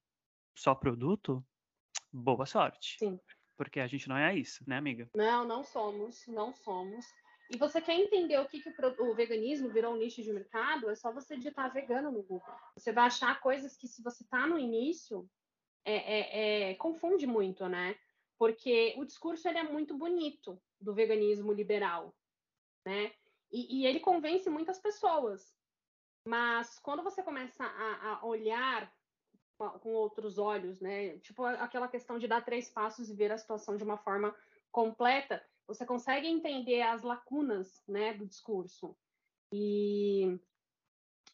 só 0.59 0.75
produto, 0.75 1.41
boa 2.13 2.47
sorte. 2.47 2.97
Sim. 2.99 3.21
Porque 3.57 3.79
a 3.79 3.87
gente 3.87 4.09
não 4.09 4.17
é 4.17 4.37
isso, 4.37 4.65
né, 4.67 4.77
amiga? 4.77 5.09
Não, 5.15 5.47
não 5.47 5.63
somos, 5.63 6.27
não 6.27 6.53
somos. 6.53 7.07
E 7.51 7.57
você 7.57 7.81
quer 7.81 7.95
entender 7.95 8.39
o 8.39 8.49
que, 8.49 8.61
que 8.61 8.71
o, 9.01 9.15
veganismo 9.15 9.69
virou 9.69 9.95
um 9.95 9.99
nicho 9.99 10.23
de 10.23 10.33
mercado? 10.33 10.89
É 10.91 10.95
só 10.95 11.13
você 11.13 11.37
digitar 11.37 11.73
vegano 11.73 12.11
no 12.11 12.23
Google. 12.23 12.43
Você 12.77 12.93
vai 12.93 13.05
achar 13.05 13.41
coisas 13.41 13.77
que, 13.77 13.87
se 13.87 14.03
você 14.03 14.23
está 14.23 14.47
no 14.47 14.59
início, 14.59 15.29
é, 15.85 15.95
é, 15.95 16.71
é, 16.71 16.75
confunde 16.77 17.27
muito, 17.27 17.69
né? 17.69 17.95
Porque 18.39 18.95
o 18.97 19.05
discurso 19.05 19.49
ele 19.49 19.59
é 19.59 19.63
muito 19.63 19.97
bonito 19.97 20.61
do 20.81 20.95
veganismo 20.95 21.53
liberal, 21.53 22.15
né? 22.87 23.13
E, 23.51 23.81
e 23.81 23.87
ele 23.87 24.01
convence 24.01 24.49
muitas 24.49 24.79
pessoas. 24.79 25.55
Mas 26.27 26.79
quando 26.79 27.03
você 27.03 27.23
começa 27.23 27.65
a, 27.65 28.15
a 28.15 28.27
olhar 28.27 28.91
com 29.81 29.93
outros 29.93 30.39
olhos, 30.39 30.81
né? 30.81 31.19
Tipo 31.19 31.45
aquela 31.45 31.89
questão 31.89 32.19
de 32.19 32.27
dar 32.27 32.45
três 32.45 32.71
passos 32.71 33.11
e 33.11 33.15
ver 33.15 33.31
a 33.31 33.39
situação 33.39 33.77
de 33.77 33.85
uma 33.85 33.99
forma 33.99 34.35
completa, 34.71 35.45
você 35.67 35.87
consegue 35.87 36.27
entender 36.27 36.83
as 36.83 37.03
lacunas, 37.03 37.83
né, 37.87 38.15
do 38.15 38.27
discurso. 38.27 38.97
E 39.53 40.39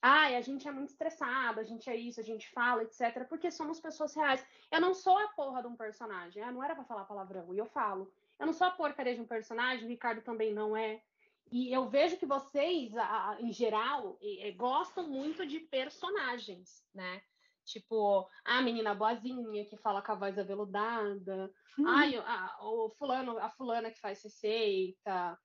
ai, 0.03 0.37
a 0.37 0.41
gente 0.41 0.67
é 0.67 0.71
muito 0.71 0.91
estressado, 0.91 1.61
a 1.61 1.65
gente 1.65 1.89
é 1.89 1.97
isso, 1.97 2.21
a 2.21 2.23
gente 2.23 2.49
fala, 2.51 2.83
etc, 2.83 3.27
porque 3.29 3.51
somos 3.51 3.81
pessoas 3.81 4.15
reais. 4.15 4.45
Eu 4.71 4.81
não 4.81 4.95
sou 4.95 5.19
a 5.19 5.29
porra 5.29 5.63
de 5.63 5.69
um 5.69 5.77
personagem, 5.77 6.45
não 6.53 6.63
era 6.63 6.75
para 6.75 6.85
falar 6.85 7.05
palavrão, 7.05 7.55
e 7.55 7.59
eu 7.59 7.67
falo. 7.67 8.13
Eu 8.39 8.47
não 8.47 8.53
sou 8.53 8.67
a 8.67 8.71
porcaria 8.71 9.15
de 9.15 9.21
um 9.21 9.27
personagem, 9.27 9.85
o 9.85 9.89
Ricardo 9.89 10.23
também 10.23 10.53
não 10.55 10.77
é. 10.77 11.03
E 11.51 11.73
eu 11.73 11.89
vejo 11.89 12.19
que 12.19 12.27
vocês, 12.27 12.93
em 13.41 13.53
geral, 13.53 14.19
gostam 14.57 15.09
muito 15.09 15.47
de 15.47 15.61
personagens, 15.61 16.85
né? 16.95 17.23
Tipo, 17.69 18.27
a 18.45 18.63
menina 18.63 18.95
boazinha 18.95 19.65
que 19.67 19.77
fala 19.77 20.01
com 20.01 20.13
a 20.13 20.15
voz 20.15 20.39
aveludada. 20.39 21.53
Uhum. 21.79 21.87
Ai, 21.87 22.17
a, 22.17 22.57
o 22.63 22.89
fulano, 22.91 23.39
a 23.39 23.51
fulana 23.51 23.91
que 23.91 24.01
faz 24.01 24.23
receita. 24.23 25.39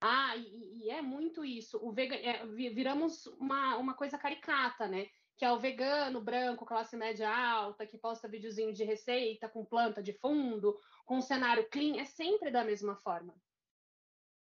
Ah, 0.00 0.36
e, 0.36 0.84
e 0.84 0.90
é 0.90 1.02
muito 1.02 1.44
isso. 1.44 1.78
O 1.82 1.92
vegan, 1.92 2.16
é, 2.16 2.46
viramos 2.46 3.26
uma, 3.26 3.76
uma 3.76 3.94
coisa 3.94 4.16
caricata, 4.16 4.88
né? 4.88 5.06
Que 5.36 5.44
é 5.44 5.52
o 5.52 5.58
vegano 5.58 6.20
branco, 6.20 6.64
classe 6.64 6.96
média 6.96 7.30
alta, 7.30 7.86
que 7.86 7.98
posta 7.98 8.26
videozinho 8.26 8.72
de 8.72 8.84
receita 8.84 9.48
com 9.48 9.64
planta 9.64 10.02
de 10.02 10.14
fundo, 10.14 10.78
com 11.04 11.20
cenário 11.20 11.68
clean. 11.68 12.00
É 12.00 12.06
sempre 12.06 12.50
da 12.50 12.64
mesma 12.64 12.96
forma. 12.96 13.34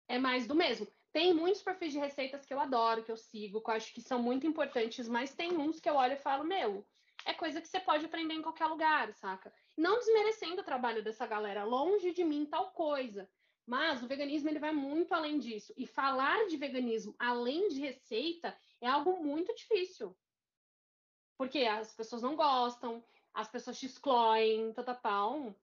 É 0.08 0.20
mais 0.20 0.46
do 0.46 0.54
mesmo. 0.54 0.88
Tem 1.12 1.34
muitos 1.34 1.62
perfis 1.62 1.94
de 1.94 2.00
receitas 2.00 2.46
que 2.46 2.54
eu 2.54 2.60
adoro, 2.60 3.04
que 3.04 3.12
eu 3.12 3.18
sigo, 3.18 3.62
que 3.62 3.70
eu 3.70 3.76
acho 3.76 3.94
que 3.94 4.02
são 4.02 4.22
muito 4.22 4.48
importantes, 4.48 5.08
mas 5.08 5.34
tem 5.34 5.56
uns 5.56 5.80
que 5.80 5.88
eu 5.88 5.96
olho 5.96 6.14
e 6.14 6.18
falo, 6.18 6.44
meu, 6.44 6.86
é 7.26 7.34
coisa 7.34 7.62
que 7.62 7.68
você 7.68 7.80
pode 7.80 8.06
aprender 8.06 8.34
em 8.34 8.42
qualquer 8.42 8.68
lugar, 8.68 9.14
saca? 9.14 9.54
Não 9.78 10.00
desmerecendo 10.00 10.62
o 10.62 10.66
trabalho 10.66 11.04
dessa 11.04 11.26
galera, 11.26 11.64
longe 11.64 12.12
de 12.12 12.24
mim 12.24 12.46
tal 12.46 12.72
coisa. 12.72 13.30
Mas 13.66 14.04
o 14.04 14.08
veganismo 14.08 14.50
ele 14.50 14.60
vai 14.60 14.74
muito 14.74 15.14
além 15.14 15.40
disso. 15.40 15.74
E 15.78 15.88
falar 15.88 16.48
de 16.48 16.58
veganismo 16.58 17.16
além 17.18 17.70
de 17.70 17.80
receita 17.80 18.58
é 18.82 18.88
algo 18.88 19.24
muito 19.24 19.56
difícil. 19.56 20.16
Porque 21.38 21.60
as 21.60 21.94
pessoas 21.94 22.22
não 22.22 22.36
gostam, 22.36 23.04
as 23.34 23.50
pessoas 23.50 23.80
te 23.80 23.86
excluem, 23.86 24.74
tatapau. 24.74 25.56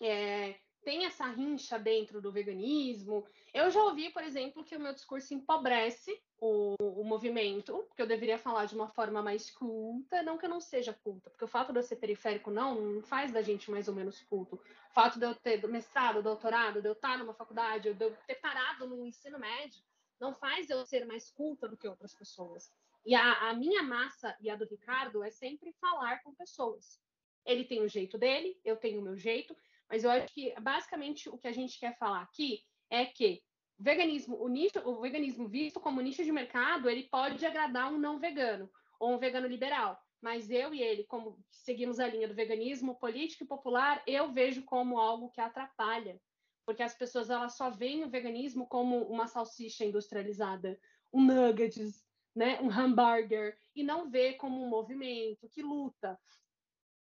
É, 0.00 0.58
tem 0.88 1.04
essa 1.04 1.26
rincha 1.26 1.78
dentro 1.78 2.18
do 2.18 2.32
veganismo. 2.32 3.22
Eu 3.52 3.70
já 3.70 3.84
ouvi, 3.84 4.08
por 4.08 4.24
exemplo, 4.24 4.64
que 4.64 4.74
o 4.74 4.80
meu 4.80 4.94
discurso 4.94 5.34
empobrece 5.34 6.18
o, 6.40 6.76
o 6.78 7.04
movimento, 7.04 7.86
que 7.94 8.00
eu 8.00 8.06
deveria 8.06 8.38
falar 8.38 8.64
de 8.64 8.74
uma 8.74 8.88
forma 8.88 9.20
mais 9.20 9.50
culta, 9.50 10.22
não 10.22 10.38
que 10.38 10.46
eu 10.46 10.48
não 10.48 10.62
seja 10.62 10.94
culta, 10.94 11.28
porque 11.28 11.44
o 11.44 11.48
fato 11.48 11.74
de 11.74 11.78
eu 11.78 11.82
ser 11.82 11.96
periférico 11.96 12.50
não, 12.50 12.80
não 12.80 13.02
faz 13.02 13.30
da 13.30 13.42
gente 13.42 13.70
mais 13.70 13.86
ou 13.86 13.94
menos 13.94 14.22
culto. 14.22 14.56
O 14.56 14.94
fato 14.94 15.18
de 15.18 15.26
eu 15.26 15.34
ter 15.34 15.62
mestrado, 15.68 16.22
doutorado, 16.22 16.80
de 16.80 16.88
eu 16.88 16.94
estar 16.94 17.18
numa 17.18 17.34
faculdade, 17.34 17.92
de 17.92 18.04
eu 18.06 18.16
ter 18.26 18.36
parado 18.36 18.88
no 18.88 19.04
ensino 19.04 19.38
médio, 19.38 19.82
não 20.18 20.32
faz 20.32 20.70
eu 20.70 20.86
ser 20.86 21.04
mais 21.04 21.30
culta 21.30 21.68
do 21.68 21.76
que 21.76 21.86
outras 21.86 22.14
pessoas. 22.14 22.72
E 23.04 23.14
a, 23.14 23.50
a 23.50 23.52
minha 23.52 23.82
massa 23.82 24.34
e 24.40 24.48
a 24.48 24.56
do 24.56 24.64
Ricardo 24.64 25.22
é 25.22 25.30
sempre 25.30 25.70
falar 25.74 26.22
com 26.22 26.34
pessoas. 26.34 26.98
Ele 27.44 27.64
tem 27.64 27.82
o 27.82 27.88
jeito 27.88 28.16
dele, 28.16 28.58
eu 28.64 28.76
tenho 28.76 29.00
o 29.00 29.02
meu 29.02 29.16
jeito, 29.16 29.54
mas 29.90 30.04
eu 30.04 30.10
acho 30.10 30.32
que 30.32 30.54
basicamente 30.60 31.28
o 31.28 31.38
que 31.38 31.48
a 31.48 31.52
gente 31.52 31.78
quer 31.78 31.96
falar 31.98 32.22
aqui 32.22 32.62
é 32.90 33.04
que 33.06 33.42
o 33.78 33.82
veganismo, 33.82 34.36
o, 34.42 34.48
nicho, 34.48 34.78
o 34.84 35.00
veganismo 35.00 35.48
visto 35.48 35.80
como 35.80 36.00
nicho 36.00 36.24
de 36.24 36.32
mercado, 36.32 36.90
ele 36.90 37.04
pode 37.04 37.44
agradar 37.46 37.92
um 37.92 37.98
não 37.98 38.18
vegano 38.18 38.70
ou 38.98 39.12
um 39.12 39.18
vegano 39.18 39.46
liberal. 39.46 39.98
Mas 40.20 40.50
eu 40.50 40.74
e 40.74 40.82
ele, 40.82 41.04
como 41.04 41.38
seguimos 41.50 42.00
a 42.00 42.08
linha 42.08 42.26
do 42.26 42.34
veganismo 42.34 42.96
político 42.96 43.44
e 43.44 43.46
popular, 43.46 44.02
eu 44.06 44.32
vejo 44.32 44.64
como 44.64 44.98
algo 44.98 45.30
que 45.30 45.40
atrapalha, 45.40 46.20
porque 46.66 46.82
as 46.82 46.94
pessoas 46.94 47.30
elas 47.30 47.56
só 47.56 47.70
veem 47.70 48.04
o 48.04 48.10
veganismo 48.10 48.66
como 48.66 49.04
uma 49.04 49.28
salsicha 49.28 49.84
industrializada, 49.84 50.78
um 51.12 51.24
nuggets, 51.24 52.04
né, 52.34 52.60
um 52.60 52.70
hambúrguer, 52.70 53.56
e 53.74 53.84
não 53.84 54.10
vê 54.10 54.34
como 54.34 54.60
um 54.60 54.68
movimento 54.68 55.48
que 55.48 55.62
luta 55.62 56.18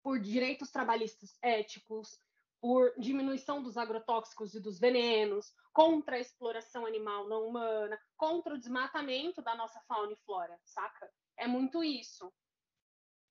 por 0.03 0.19
direitos 0.19 0.71
trabalhistas 0.71 1.39
éticos, 1.43 2.19
por 2.63 2.95
diminuição 2.97 3.61
dos 3.61 3.77
agrotóxicos 3.77 4.55
e 4.55 4.61
dos 4.61 4.79
venenos, 4.79 5.53
contra 5.73 6.15
a 6.15 6.21
exploração 6.21 6.87
animal 6.87 7.29
não 7.29 7.49
humana, 7.49 7.99
contra 8.17 8.55
o 8.55 8.59
desmatamento 8.59 9.43
da 9.43 9.57
nossa 9.57 9.81
fauna 9.89 10.13
e 10.13 10.17
flora, 10.25 10.57
saca? 10.65 11.11
É 11.37 11.49
muito 11.49 11.83
isso. 11.83 12.33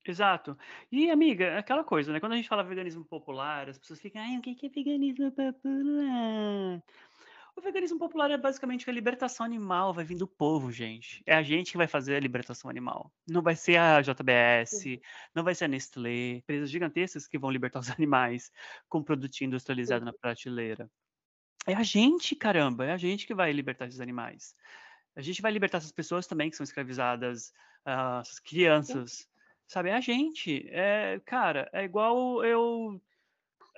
Exato. 0.05 0.57
E, 0.91 1.09
amiga, 1.09 1.57
aquela 1.57 1.83
coisa, 1.83 2.11
né? 2.11 2.19
Quando 2.19 2.33
a 2.33 2.35
gente 2.35 2.49
fala 2.49 2.63
veganismo 2.63 3.05
popular, 3.05 3.69
as 3.69 3.77
pessoas 3.77 4.01
ficam, 4.01 4.21
ai, 4.21 4.37
o 4.37 4.41
que 4.41 4.65
é 4.65 4.69
veganismo 4.69 5.31
popular? 5.31 6.83
O 7.55 7.61
veganismo 7.61 7.99
popular 7.99 8.31
é 8.31 8.37
basicamente 8.37 8.89
a 8.89 8.93
libertação 8.93 9.45
animal 9.45 9.93
vai 9.93 10.05
vir 10.05 10.17
do 10.17 10.27
povo, 10.27 10.71
gente. 10.71 11.21
É 11.25 11.35
a 11.35 11.43
gente 11.43 11.71
que 11.71 11.77
vai 11.77 11.87
fazer 11.87 12.15
a 12.15 12.19
libertação 12.19 12.69
animal. 12.69 13.11
Não 13.27 13.41
vai 13.41 13.55
ser 13.55 13.77
a 13.77 14.01
JBS, 14.01 14.99
não 15.35 15.43
vai 15.43 15.53
ser 15.53 15.65
a 15.65 15.67
Nestlé, 15.67 16.37
empresas 16.37 16.69
gigantescas 16.69 17.27
que 17.27 17.37
vão 17.37 17.51
libertar 17.51 17.79
os 17.79 17.89
animais 17.91 18.51
com 18.87 19.03
produtinho 19.03 19.49
industrializado 19.49 20.05
na 20.05 20.13
prateleira. 20.13 20.89
É 21.67 21.73
a 21.73 21.83
gente, 21.83 22.35
caramba, 22.35 22.85
é 22.85 22.91
a 22.91 22.97
gente 22.97 23.27
que 23.27 23.35
vai 23.35 23.51
libertar 23.51 23.87
esses 23.87 23.99
animais. 23.99 24.55
A 25.15 25.21
gente 25.21 25.41
vai 25.41 25.51
libertar 25.51 25.77
essas 25.77 25.91
pessoas 25.91 26.25
também 26.25 26.49
que 26.49 26.55
são 26.55 26.63
escravizadas, 26.63 27.49
uh, 27.85 28.21
essas 28.21 28.39
crianças, 28.39 29.27
sabe? 29.67 29.89
É 29.89 29.93
a 29.93 30.01
gente. 30.01 30.67
É, 30.69 31.21
cara, 31.25 31.69
é 31.73 31.83
igual 31.83 32.43
eu 32.43 32.99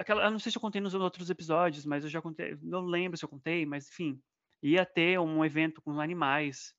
aquela, 0.04 0.26
eu 0.26 0.32
não 0.32 0.40
sei 0.40 0.52
se 0.52 0.58
eu 0.58 0.62
contei 0.62 0.80
nos 0.82 0.94
outros 0.94 1.30
episódios, 1.30 1.86
mas 1.86 2.04
eu 2.04 2.10
já 2.10 2.22
contei, 2.22 2.58
não 2.62 2.82
lembro 2.82 3.18
se 3.18 3.26
eu 3.26 3.30
contei, 3.30 3.66
mas 3.66 3.90
enfim, 3.90 4.22
ia 4.62 4.86
ter 4.86 5.20
um 5.20 5.44
evento 5.44 5.82
com 5.82 6.00
animais 6.00 6.74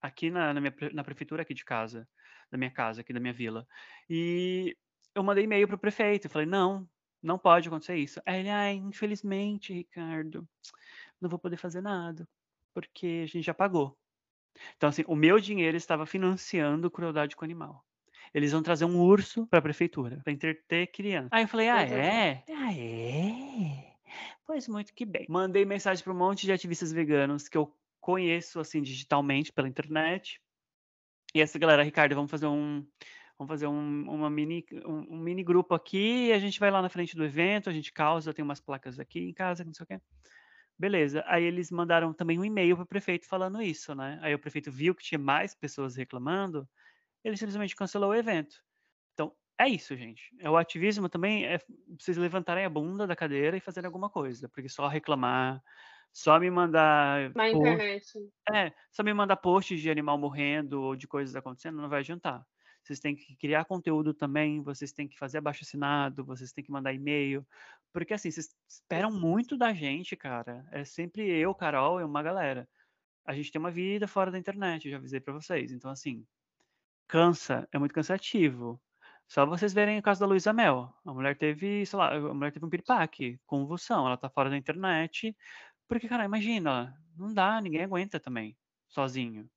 aqui 0.00 0.30
na, 0.30 0.54
na, 0.54 0.60
minha, 0.60 0.74
na 0.92 1.04
prefeitura 1.04 1.42
aqui 1.42 1.54
de 1.54 1.64
casa, 1.64 2.08
da 2.50 2.56
minha 2.56 2.70
casa, 2.70 3.00
aqui 3.00 3.12
da 3.12 3.20
minha 3.20 3.32
vila. 3.32 3.66
E 4.08 4.76
eu 5.14 5.22
mandei 5.22 5.44
e-mail 5.44 5.66
para 5.66 5.76
o 5.76 5.78
prefeito 5.78 6.26
e 6.26 6.30
falei, 6.30 6.46
não, 6.46 6.88
não 7.22 7.38
pode 7.38 7.68
acontecer 7.68 7.96
isso. 7.96 8.20
Aí 8.24 8.40
ele, 8.40 8.50
ai, 8.50 8.74
infelizmente, 8.74 9.72
Ricardo, 9.72 10.48
não 11.20 11.28
vou 11.28 11.38
poder 11.38 11.56
fazer 11.56 11.80
nada, 11.80 12.28
porque 12.72 13.22
a 13.24 13.26
gente 13.26 13.44
já 13.44 13.54
pagou. 13.54 13.98
Então, 14.76 14.88
assim, 14.88 15.04
o 15.06 15.16
meu 15.16 15.40
dinheiro 15.40 15.76
estava 15.76 16.06
financiando 16.06 16.90
crueldade 16.90 17.36
com 17.36 17.44
animal 17.44 17.84
eles 18.32 18.52
vão 18.52 18.62
trazer 18.62 18.84
um 18.84 19.00
urso 19.00 19.46
para 19.46 19.58
a 19.58 19.62
prefeitura, 19.62 20.20
para 20.22 20.32
entreter 20.32 20.86
criança. 20.88 21.28
Aí 21.32 21.44
eu 21.44 21.48
falei, 21.48 21.68
ah, 21.68 21.82
é? 21.82 22.44
Ah, 22.48 22.72
é? 22.72 23.96
Pois 24.46 24.66
muito 24.68 24.94
que 24.94 25.04
bem. 25.04 25.26
Mandei 25.28 25.64
mensagem 25.64 26.02
para 26.02 26.12
um 26.12 26.16
monte 26.16 26.46
de 26.46 26.52
ativistas 26.52 26.92
veganos 26.92 27.48
que 27.48 27.56
eu 27.56 27.72
conheço, 28.00 28.58
assim, 28.58 28.82
digitalmente, 28.82 29.52
pela 29.52 29.68
internet. 29.68 30.40
E 31.34 31.40
essa 31.40 31.58
galera, 31.58 31.82
Ricardo, 31.82 32.14
vamos 32.14 32.30
fazer 32.30 32.46
um, 32.46 32.84
vamos 33.38 33.48
fazer 33.48 33.66
um, 33.66 34.10
uma 34.10 34.28
mini, 34.28 34.64
um, 34.84 35.14
um, 35.14 35.18
mini 35.18 35.44
grupo 35.44 35.74
aqui, 35.74 36.32
a 36.32 36.38
gente 36.38 36.58
vai 36.58 36.70
lá 36.70 36.82
na 36.82 36.88
frente 36.88 37.14
do 37.14 37.24
evento, 37.24 37.70
a 37.70 37.72
gente 37.72 37.92
causa, 37.92 38.34
tem 38.34 38.44
umas 38.44 38.60
placas 38.60 38.98
aqui 38.98 39.20
em 39.20 39.32
casa, 39.32 39.64
não 39.64 39.72
sei 39.72 39.84
o 39.84 39.86
quê. 39.86 40.00
Beleza. 40.78 41.22
Aí 41.26 41.44
eles 41.44 41.70
mandaram 41.70 42.12
também 42.12 42.38
um 42.38 42.44
e-mail 42.44 42.74
para 42.74 42.84
o 42.84 42.86
prefeito 42.86 43.28
falando 43.28 43.60
isso, 43.62 43.94
né? 43.94 44.18
Aí 44.22 44.34
o 44.34 44.38
prefeito 44.38 44.72
viu 44.72 44.94
que 44.94 45.04
tinha 45.04 45.18
mais 45.18 45.54
pessoas 45.54 45.94
reclamando, 45.94 46.66
ele 47.24 47.36
simplesmente 47.36 47.76
cancelou 47.76 48.10
o 48.10 48.14
evento. 48.14 48.56
Então, 49.14 49.34
é 49.58 49.68
isso, 49.68 49.96
gente. 49.96 50.34
É 50.38 50.48
o 50.48 50.56
ativismo 50.56 51.08
também 51.08 51.46
é 51.46 51.58
vocês 51.98 52.16
levantarem 52.16 52.64
a 52.64 52.70
bunda 52.70 53.06
da 53.06 53.16
cadeira 53.16 53.56
e 53.56 53.60
fazerem 53.60 53.86
alguma 53.86 54.08
coisa, 54.08 54.48
porque 54.48 54.68
só 54.68 54.88
reclamar, 54.88 55.62
só 56.12 56.38
me 56.38 56.50
mandar 56.50 57.30
na 57.34 57.44
post, 57.44 57.58
internet. 57.58 58.12
É, 58.52 58.72
só 58.90 59.02
me 59.02 59.12
mandar 59.14 59.36
posts 59.36 59.80
de 59.80 59.90
animal 59.90 60.18
morrendo 60.18 60.82
ou 60.82 60.96
de 60.96 61.06
coisas 61.06 61.36
acontecendo 61.36 61.80
não 61.80 61.88
vai 61.88 62.00
adiantar. 62.00 62.44
Vocês 62.82 62.98
têm 62.98 63.14
que 63.14 63.36
criar 63.36 63.64
conteúdo 63.66 64.14
também, 64.14 64.62
vocês 64.62 64.92
têm 64.92 65.06
que 65.06 65.18
fazer 65.18 65.38
abaixo 65.38 65.62
assinado, 65.62 66.24
vocês 66.24 66.52
têm 66.52 66.64
que 66.64 66.72
mandar 66.72 66.92
e-mail, 66.92 67.46
porque 67.92 68.14
assim, 68.14 68.30
vocês 68.30 68.48
esperam 68.68 69.10
muito 69.12 69.56
da 69.56 69.72
gente, 69.72 70.16
cara. 70.16 70.66
É 70.72 70.84
sempre 70.84 71.28
eu, 71.28 71.54
Carol 71.54 72.00
e 72.00 72.04
uma 72.04 72.22
galera. 72.22 72.68
A 73.24 73.34
gente 73.34 73.52
tem 73.52 73.60
uma 73.60 73.70
vida 73.70 74.08
fora 74.08 74.30
da 74.30 74.38
internet, 74.38 74.90
já 74.90 74.96
avisei 74.96 75.20
para 75.20 75.34
vocês. 75.34 75.72
Então 75.72 75.90
assim, 75.90 76.26
cansa, 77.10 77.68
é 77.72 77.78
muito 77.78 77.92
cansativo. 77.92 78.80
Só 79.26 79.44
vocês 79.44 79.72
verem 79.72 79.98
o 79.98 80.02
caso 80.02 80.20
da 80.20 80.26
Luísa 80.26 80.52
Mel. 80.52 80.92
A 81.04 81.12
mulher 81.12 81.36
teve, 81.36 81.84
sei 81.84 81.98
lá, 81.98 82.14
a 82.14 82.34
mulher 82.34 82.52
teve 82.52 82.64
um 82.64 82.70
piripaque, 82.70 83.38
convulsão, 83.46 84.06
ela 84.06 84.16
tá 84.16 84.30
fora 84.30 84.48
da 84.48 84.56
internet. 84.56 85.36
Porque, 85.88 86.08
cara, 86.08 86.24
imagina, 86.24 86.96
não 87.16 87.34
dá, 87.34 87.60
ninguém 87.60 87.82
aguenta 87.82 88.20
também, 88.20 88.56
sozinho. 88.88 89.50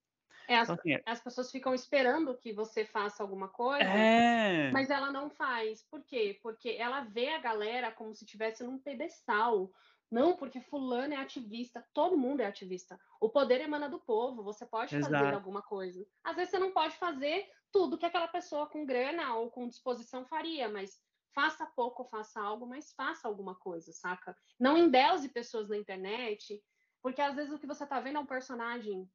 É, 0.47 0.57
as, 0.57 0.63
então, 0.63 0.75
assim, 0.75 0.93
é 0.93 1.01
as, 1.05 1.21
pessoas 1.21 1.51
ficam 1.51 1.73
esperando 1.73 2.35
que 2.35 2.51
você 2.51 2.83
faça 2.83 3.23
alguma 3.23 3.47
coisa, 3.47 3.83
é... 3.83 4.71
mas 4.71 4.89
ela 4.89 5.11
não 5.11 5.29
faz. 5.29 5.83
Por 5.83 6.03
quê? 6.03 6.39
Porque 6.41 6.75
ela 6.79 7.01
vê 7.01 7.29
a 7.29 7.39
galera 7.39 7.91
como 7.91 8.13
se 8.13 8.25
estivesse 8.25 8.63
num 8.63 8.77
pedestal. 8.79 9.71
Não, 10.13 10.37
porque 10.37 10.61
fulano 10.61 11.15
é 11.15 11.17
ativista, 11.17 11.83
todo 11.91 12.15
mundo 12.15 12.41
é 12.41 12.45
ativista. 12.45 12.99
O 13.19 13.29
poder 13.29 13.61
emana 13.61 13.89
do 13.89 13.99
povo, 13.99 14.43
você 14.43 14.63
pode 14.63 14.95
Exato. 14.95 15.11
fazer 15.11 15.33
alguma 15.33 15.63
coisa. 15.63 16.05
Às 16.23 16.35
vezes 16.35 16.51
você 16.51 16.59
não 16.59 16.71
pode 16.71 16.95
fazer 16.97 17.49
tudo 17.71 17.97
que 17.97 18.05
aquela 18.05 18.27
pessoa 18.27 18.67
com 18.67 18.85
grana 18.85 19.33
ou 19.33 19.49
com 19.49 19.67
disposição 19.67 20.23
faria, 20.23 20.69
mas 20.69 21.01
faça 21.33 21.65
pouco 21.65 22.03
ou 22.03 22.09
faça 22.09 22.39
algo, 22.39 22.67
mas 22.67 22.93
faça 22.93 23.27
alguma 23.27 23.55
coisa, 23.55 23.91
saca? 23.91 24.37
Não 24.59 24.77
endeuse 24.77 25.29
pessoas 25.29 25.67
na 25.67 25.77
internet, 25.77 26.63
porque 27.01 27.19
às 27.19 27.35
vezes 27.35 27.51
o 27.51 27.57
que 27.57 27.65
você 27.65 27.83
tá 27.83 27.99
vendo 27.99 28.17
é 28.17 28.21
um 28.21 28.25
personagem 28.27 29.09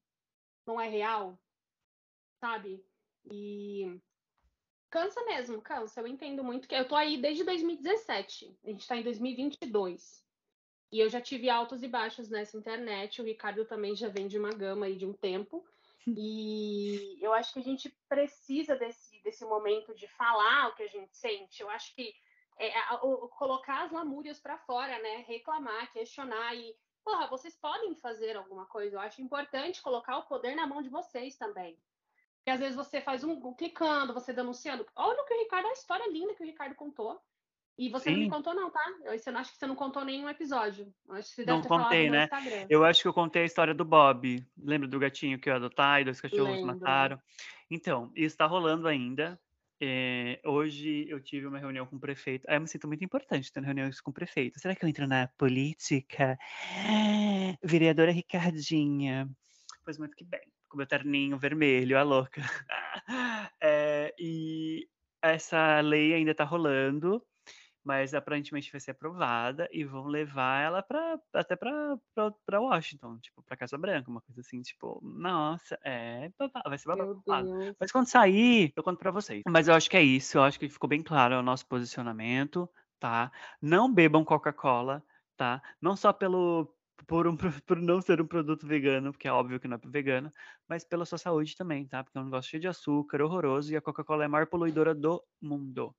não 0.67 0.81
é 0.81 0.89
real, 0.89 1.41
sabe? 2.41 2.85
E 3.31 4.01
cansa 4.91 5.25
mesmo, 5.27 5.63
cansa. 5.63 6.01
Eu 6.01 6.09
entendo 6.09 6.43
muito 6.43 6.67
que 6.67 6.75
eu 6.75 6.89
tô 6.89 6.97
aí 6.97 7.23
desde 7.23 7.45
2017. 7.45 8.59
A 8.65 8.71
gente 8.71 8.85
tá 8.85 8.97
em 8.97 9.05
2022. 9.05 10.27
E 10.91 11.01
eu 11.01 11.09
já 11.09 11.21
tive 11.21 11.51
altos 11.51 11.83
e 11.83 11.89
baixos 11.89 12.29
nessa 12.29 12.57
internet. 12.57 13.21
O 13.21 13.25
Ricardo 13.25 13.65
também 13.65 13.95
já 13.95 14.09
vem 14.09 14.27
de 14.27 14.39
uma 14.39 14.51
gama 14.51 14.87
aí 14.87 14.97
de 14.97 15.07
um 15.07 15.13
tempo. 15.13 15.65
E 16.17 17.19
eu 17.21 17.35
acho 17.35 17.53
que 17.53 17.59
a 17.59 17.63
gente 17.63 17.95
precisa 18.09 18.75
desse, 18.75 19.23
desse 19.23 19.45
momento 19.45 19.95
de 19.95 20.09
falar 20.09 20.69
o 20.69 20.75
que 20.75 20.83
a 20.83 20.89
gente 20.89 21.15
sente. 21.15 21.61
Eu 21.61 21.69
acho 21.69 21.95
que 21.95 22.15
é, 22.59 22.73
colocar 23.37 23.85
as 23.85 23.93
lamúrias 23.93 24.41
para 24.41 24.57
fora, 24.57 24.99
né? 25.03 25.25
Reclamar, 25.29 25.93
questionar 25.93 26.55
e 26.55 26.75
porra, 27.05 27.27
vocês 27.27 27.55
podem 27.57 27.95
fazer 27.95 28.37
alguma 28.37 28.67
coisa. 28.67 28.97
Eu 28.97 29.01
acho 29.01 29.23
importante 29.23 29.83
colocar 29.83 30.19
o 30.19 30.25
poder 30.25 30.55
na 30.55 30.67
mão 30.67 30.83
de 30.83 30.89
vocês 30.89 31.37
também. 31.37 31.79
Porque 32.39 32.51
às 32.51 32.61
vezes 32.61 32.77
você 32.77 33.01
faz 33.01 33.25
um, 33.25 33.33
um 33.33 33.55
clicando, 33.55 34.13
você 34.15 34.33
denunciando. 34.33 34.87
Olha 34.95 35.23
o 35.23 35.25
que 35.25 35.35
o 35.35 35.39
Ricardo, 35.39 35.67
a 35.67 35.73
história 35.73 36.11
linda 36.11 36.35
que 36.35 36.43
o 36.43 36.47
Ricardo 36.47 36.75
contou. 36.75 37.21
E 37.79 37.89
você 37.89 38.11
Sim. 38.11 38.17
não 38.17 38.21
me 38.23 38.29
contou, 38.29 38.55
não, 38.55 38.71
tá? 38.71 38.83
Eu, 39.05 39.13
eu 39.15 39.39
acho 39.39 39.53
que 39.53 39.59
você 39.59 39.67
não 39.67 39.77
contou 39.77 40.05
nenhum 40.05 40.29
episódio. 40.29 40.93
acho 41.11 41.29
que 41.29 41.35
você 41.37 41.47
não 41.47 41.63
contei, 41.63 42.11
né? 42.11 42.29
Eu 42.69 42.85
acho 42.85 43.03
que 43.03 43.07
eu 43.07 43.15
contei 43.15 43.43
a 43.43 43.47
história 43.47 43.73
do 43.73 43.85
Bob. 43.85 44.45
Lembra 44.61 44.89
do 44.89 44.99
gatinho 44.99 45.39
que 45.39 45.49
eu 45.49 45.55
adotei, 45.55 46.03
dois 46.03 46.21
cachorros 46.21 46.57
Lembro. 46.57 46.67
mataram? 46.67 47.23
Então, 47.71 48.11
isso 48.17 48.35
está 48.35 48.47
rolando 48.47 48.89
ainda. 48.89 49.41
É, 49.81 50.41
hoje 50.45 51.07
eu 51.09 51.21
tive 51.23 51.47
uma 51.47 51.61
reunião 51.61 51.87
com 51.87 51.95
o 51.95 52.01
prefeito. 52.01 52.45
Ah, 52.49 52.55
eu 52.55 52.61
me 52.61 52.67
sinto 52.67 52.89
muito 52.89 53.05
importante 53.05 53.53
tendo 53.53 53.67
reuniões 53.67 54.01
com 54.01 54.11
o 54.11 54.15
prefeito. 54.15 54.59
Será 54.59 54.75
que 54.75 54.85
eu 54.85 54.89
entro 54.89 55.07
na 55.07 55.29
política? 55.39 56.37
Vereadora 57.63 58.11
Ricardinha. 58.11 59.31
Pois 59.85 59.99
muito 59.99 60.17
que 60.17 60.25
bem. 60.25 60.41
Com 60.69 60.79
meu 60.79 60.87
terninho 60.87 61.39
vermelho, 61.39 61.97
a 61.97 62.03
louca. 62.03 62.43
É, 63.61 64.15
e 64.19 64.87
essa 65.23 65.81
lei 65.81 66.13
ainda 66.13 66.33
está 66.33 66.45
rolando 66.45 67.25
mas 67.89 68.13
aparentemente 68.13 68.71
vai 68.71 68.79
ser 68.79 68.91
aprovada 68.91 69.67
e 69.73 69.83
vão 69.83 70.09
levar 70.09 70.61
ela 70.61 70.83
para 70.83 71.19
até 71.33 71.57
para 71.57 72.61
Washington, 72.61 73.17
tipo, 73.19 73.43
para 73.43 73.57
Casa 73.57 73.79
Branca, 73.79 74.11
uma 74.11 74.21
coisa 74.21 74.43
assim, 74.43 74.61
tipo, 74.61 75.01
nossa, 75.03 75.79
é, 75.83 76.31
vai 76.67 76.77
ser 76.77 76.87
babado. 76.87 77.23
Mas 77.81 77.91
quando 77.91 78.07
sair, 78.07 78.75
eu 78.77 78.83
conto 78.83 78.99
para 78.99 79.11
vocês. 79.11 79.43
Mas 79.49 79.69
eu 79.69 79.75
acho 79.75 79.89
que 79.89 79.97
é 79.97 80.03
isso, 80.03 80.37
eu 80.37 80.43
acho 80.43 80.61
que 80.61 80.69
ficou 80.69 80.87
bem 80.87 81.03
claro 81.03 81.37
o 81.37 81.43
nosso 81.43 81.67
posicionamento, 81.67 82.69
tá? 83.01 83.33
Não 83.59 83.91
bebam 83.91 84.23
Coca-Cola, 84.23 85.03
tá? 85.35 85.63
Não 85.81 85.97
só 85.97 86.13
pelo 86.13 86.71
por, 87.07 87.27
um, 87.27 87.39
por 87.67 87.81
não 87.81 88.03
ser 88.03 88.21
um 88.21 88.27
produto 88.27 88.67
vegano, 88.67 89.13
porque 89.13 89.29
é 89.29 89.33
óbvio 89.33 89.59
que 89.59 89.67
não 89.67 89.79
é 89.83 89.89
vegano, 89.89 90.31
mas 90.69 90.85
pela 90.85 91.07
sua 91.07 91.17
saúde 91.17 91.57
também, 91.57 91.87
tá? 91.87 92.05
Porque 92.05 92.19
é 92.19 92.21
um 92.21 92.25
negócio 92.25 92.51
cheio 92.51 92.61
de 92.61 92.69
açúcar, 92.69 93.23
horroroso, 93.23 93.73
e 93.73 93.77
a 93.77 93.81
Coca-Cola 93.81 94.25
é 94.25 94.27
a 94.27 94.29
maior 94.29 94.47
poluidora 94.47 94.95
do 94.95 95.25
mundo, 95.41 95.97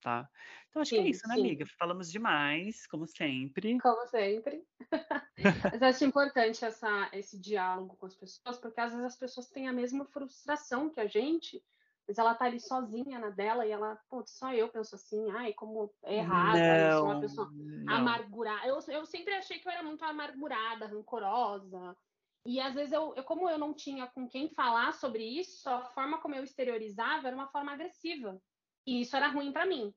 tá? 0.00 0.28
Então 0.68 0.82
acho 0.82 0.90
sim, 0.90 0.96
que 0.96 1.02
é 1.02 1.10
isso, 1.10 1.28
né, 1.28 1.34
sim. 1.34 1.40
amiga? 1.40 1.66
Falamos 1.78 2.10
demais, 2.10 2.86
como 2.86 3.06
sempre. 3.06 3.78
Como 3.80 4.06
sempre. 4.06 4.64
Mas 5.72 5.82
acho 5.82 6.04
importante 6.04 6.64
essa, 6.64 7.08
esse 7.12 7.38
diálogo 7.38 7.96
com 7.96 8.06
as 8.06 8.14
pessoas, 8.14 8.58
porque 8.58 8.80
às 8.80 8.92
vezes 8.92 9.06
as 9.06 9.16
pessoas 9.16 9.48
têm 9.48 9.68
a 9.68 9.72
mesma 9.72 10.04
frustração 10.04 10.90
que 10.90 11.00
a 11.00 11.06
gente, 11.06 11.62
mas 12.06 12.18
ela 12.18 12.34
tá 12.34 12.46
ali 12.46 12.58
sozinha 12.58 13.18
na 13.20 13.30
dela 13.30 13.64
e 13.64 13.70
ela, 13.70 13.96
pô, 14.08 14.24
só 14.26 14.52
eu 14.52 14.68
penso 14.68 14.96
assim, 14.96 15.30
ai, 15.30 15.52
como 15.52 15.92
é 16.02 16.16
errado, 16.16 16.58
eu 16.58 16.92
sou 16.92 17.04
uma 17.04 17.20
pessoa 17.20 17.48
não. 17.52 17.94
amargurada. 17.94 18.66
Eu, 18.66 18.78
eu 18.88 19.06
sempre 19.06 19.32
achei 19.34 19.60
que 19.60 19.68
eu 19.68 19.72
era 19.72 19.82
muito 19.82 20.04
amargurada, 20.04 20.86
rancorosa. 20.86 21.96
E 22.44 22.58
às 22.58 22.74
vezes 22.74 22.92
eu, 22.92 23.14
eu, 23.14 23.22
como 23.22 23.48
eu 23.48 23.58
não 23.58 23.72
tinha 23.72 24.06
com 24.08 24.28
quem 24.28 24.48
falar 24.48 24.92
sobre 24.94 25.22
isso, 25.22 25.68
a 25.68 25.84
forma 25.84 26.18
como 26.18 26.34
eu 26.34 26.42
exteriorizava 26.42 27.28
era 27.28 27.36
uma 27.36 27.48
forma 27.48 27.72
agressiva. 27.72 28.40
E 28.86 29.02
isso 29.02 29.16
era 29.16 29.28
ruim 29.28 29.52
para 29.52 29.66
mim. 29.66 29.94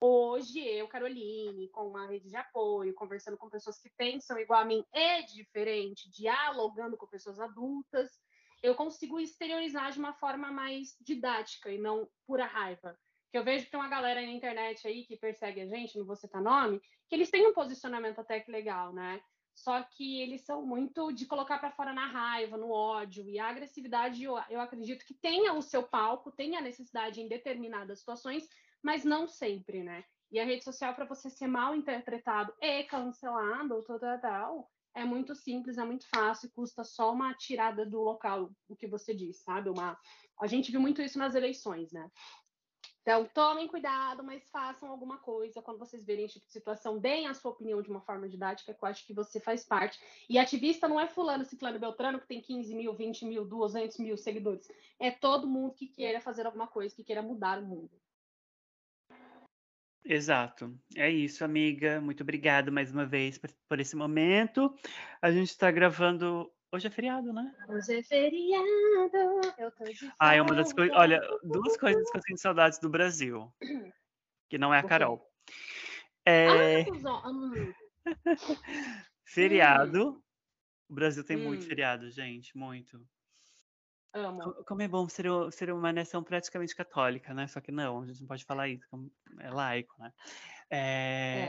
Hoje, 0.00 0.60
eu, 0.60 0.86
Caroline, 0.88 1.68
com 1.70 1.88
uma 1.88 2.06
rede 2.06 2.28
de 2.28 2.36
apoio, 2.36 2.94
conversando 2.94 3.38
com 3.38 3.48
pessoas 3.48 3.78
que 3.78 3.88
pensam 3.96 4.38
igual 4.38 4.60
a 4.60 4.64
mim 4.64 4.84
é 4.92 5.22
diferente, 5.22 6.10
dialogando 6.10 6.96
com 6.96 7.06
pessoas 7.06 7.40
adultas, 7.40 8.10
eu 8.62 8.74
consigo 8.74 9.20
exteriorizar 9.20 9.92
de 9.92 9.98
uma 9.98 10.12
forma 10.14 10.50
mais 10.50 10.96
didática 11.00 11.70
e 11.70 11.78
não 11.78 12.08
pura 12.26 12.46
raiva. 12.46 12.98
Que 13.30 13.38
eu 13.38 13.44
vejo 13.44 13.64
que 13.64 13.70
tem 13.70 13.80
uma 13.80 13.88
galera 13.88 14.20
na 14.20 14.32
internet 14.32 14.86
aí 14.86 15.04
que 15.04 15.16
persegue 15.16 15.60
a 15.60 15.66
gente, 15.66 15.98
não 15.98 16.04
vou 16.04 16.16
citar 16.16 16.42
nome, 16.42 16.80
que 17.08 17.14
eles 17.14 17.30
têm 17.30 17.46
um 17.46 17.54
posicionamento 17.54 18.18
até 18.18 18.40
que 18.40 18.50
legal, 18.50 18.92
né? 18.92 19.22
Só 19.54 19.82
que 19.82 20.20
eles 20.20 20.44
são 20.44 20.66
muito 20.66 21.12
de 21.12 21.26
colocar 21.26 21.58
para 21.58 21.70
fora 21.70 21.92
na 21.92 22.06
raiva, 22.06 22.56
no 22.56 22.70
ódio 22.70 23.28
e 23.28 23.38
a 23.38 23.48
agressividade. 23.48 24.22
Eu, 24.22 24.36
eu 24.50 24.60
acredito 24.60 25.04
que 25.04 25.14
tenha 25.14 25.52
o 25.54 25.62
seu 25.62 25.82
palco, 25.82 26.32
tenha 26.32 26.58
a 26.58 26.62
necessidade 26.62 27.20
em 27.20 27.28
determinadas 27.28 28.00
situações, 28.00 28.48
mas 28.82 29.04
não 29.04 29.28
sempre, 29.28 29.82
né? 29.82 30.04
E 30.30 30.40
a 30.40 30.44
rede 30.44 30.64
social, 30.64 30.94
para 30.94 31.04
você 31.04 31.30
ser 31.30 31.46
mal 31.46 31.76
interpretado 31.76 32.52
e 32.60 32.82
cancelado, 32.84 33.80
tal, 33.84 34.20
tal, 34.20 34.70
é 34.94 35.04
muito 35.04 35.34
simples, 35.34 35.78
é 35.78 35.84
muito 35.84 36.08
fácil, 36.08 36.50
custa 36.54 36.84
só 36.84 37.12
uma 37.12 37.34
tirada 37.34 37.84
do 37.84 38.00
local, 38.00 38.50
o 38.68 38.76
que 38.76 38.86
você 38.86 39.14
diz, 39.14 39.42
sabe? 39.42 39.68
Uma... 39.68 39.98
A 40.40 40.46
gente 40.46 40.70
viu 40.70 40.80
muito 40.80 41.00
isso 41.00 41.18
nas 41.18 41.34
eleições, 41.34 41.92
né? 41.92 42.10
Então, 43.04 43.26
tomem 43.34 43.68
cuidado, 43.68 44.24
mas 44.24 44.48
façam 44.48 44.88
alguma 44.88 45.18
coisa 45.18 45.60
quando 45.60 45.78
vocês 45.78 46.02
verem 46.02 46.24
esse 46.24 46.34
tipo 46.34 46.46
de 46.46 46.52
situação. 46.52 46.98
Deem 46.98 47.26
a 47.26 47.34
sua 47.34 47.50
opinião 47.50 47.82
de 47.82 47.90
uma 47.90 48.00
forma 48.00 48.26
didática, 48.26 48.72
que 48.72 48.82
eu 48.82 48.88
acho 48.88 49.06
que 49.06 49.12
você 49.12 49.38
faz 49.38 49.62
parte. 49.62 50.00
E 50.26 50.38
ativista 50.38 50.88
não 50.88 50.98
é 50.98 51.06
fulano, 51.06 51.44
ciclano, 51.44 51.78
beltrano, 51.78 52.18
que 52.18 52.26
tem 52.26 52.40
15 52.40 52.74
mil, 52.74 52.94
20 52.94 53.26
mil, 53.26 53.44
200 53.44 53.98
mil 53.98 54.16
seguidores. 54.16 54.66
É 54.98 55.10
todo 55.10 55.46
mundo 55.46 55.74
que 55.74 55.86
queira 55.86 56.18
fazer 56.18 56.46
alguma 56.46 56.66
coisa, 56.66 56.96
que 56.96 57.04
queira 57.04 57.20
mudar 57.20 57.58
o 57.58 57.66
mundo. 57.66 57.90
Exato. 60.02 60.74
É 60.96 61.10
isso, 61.10 61.44
amiga. 61.44 62.00
Muito 62.00 62.22
obrigado 62.22 62.72
mais 62.72 62.90
uma 62.90 63.04
vez 63.04 63.36
por, 63.36 63.50
por 63.68 63.80
esse 63.80 63.94
momento. 63.94 64.74
A 65.20 65.30
gente 65.30 65.50
está 65.50 65.70
gravando 65.70 66.50
Hoje 66.74 66.88
é 66.88 66.90
feriado, 66.90 67.32
né? 67.32 67.54
Hoje 67.68 68.00
é 68.00 68.02
feriado. 68.02 68.66
Eu 69.56 69.70
tô 69.70 69.84
de 69.84 70.12
Ah, 70.18 70.34
é 70.34 70.42
uma 70.42 70.56
das 70.56 70.72
coisas. 70.72 70.92
Olha, 70.96 71.20
duas 71.44 71.76
coisas 71.76 72.10
que 72.10 72.18
eu 72.18 72.22
sinto 72.22 72.40
saudades 72.40 72.80
do 72.80 72.90
Brasil. 72.90 73.48
Que 74.50 74.58
não 74.58 74.74
é 74.74 74.80
a 74.80 74.82
Carol. 74.82 75.24
É... 76.26 76.80
Ah, 76.80 77.24
feriado. 79.24 80.20
O 80.88 80.94
Brasil 80.94 81.22
tem 81.22 81.36
hum. 81.36 81.44
muito 81.44 81.64
feriado, 81.64 82.10
gente. 82.10 82.58
Muito. 82.58 83.00
Amo. 84.12 84.54
Como 84.64 84.82
é 84.82 84.88
bom 84.88 85.08
ser, 85.08 85.26
ser 85.52 85.72
uma 85.72 85.92
nação 85.92 86.24
praticamente 86.24 86.74
católica, 86.74 87.32
né? 87.32 87.46
Só 87.46 87.60
que 87.60 87.70
não, 87.70 88.02
a 88.02 88.06
gente 88.06 88.20
não 88.20 88.26
pode 88.26 88.44
falar 88.44 88.68
isso, 88.68 88.84
é 89.38 89.48
laico, 89.48 89.94
né? 90.00 90.12
É... 90.68 90.78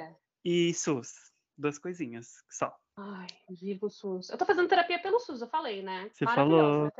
é. 0.01 0.15
E 0.43 0.71
SUS, 0.75 1.33
duas 1.57 1.77
coisinhas 1.77 2.43
só. 2.49 2.75
Ai, 2.97 3.27
viva 3.49 3.85
o 3.85 3.89
SUS. 3.89 4.29
Eu 4.29 4.37
tô 4.37 4.45
fazendo 4.45 4.69
terapia 4.69 4.99
pelo 4.99 5.19
SUS, 5.19 5.41
eu 5.41 5.47
falei, 5.47 5.81
né? 5.81 6.09
Você 6.13 6.25
falou. 6.25 6.91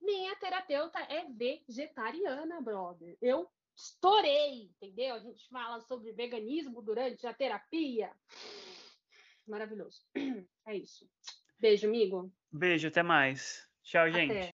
Minha 0.00 0.36
terapeuta 0.36 0.98
é 1.00 1.24
vegetariana, 1.30 2.60
brother. 2.60 3.16
Eu 3.22 3.48
estourei, 3.74 4.70
entendeu? 4.76 5.14
A 5.14 5.18
gente 5.18 5.48
fala 5.48 5.80
sobre 5.80 6.12
veganismo 6.12 6.82
durante 6.82 7.26
a 7.26 7.32
terapia. 7.32 8.10
Maravilhoso. 9.46 10.00
É 10.66 10.74
isso. 10.74 11.06
Beijo, 11.58 11.86
amigo. 11.86 12.32
Beijo, 12.50 12.88
até 12.88 13.02
mais. 13.02 13.68
Tchau, 13.82 14.10
gente. 14.10 14.32
Até. 14.32 14.52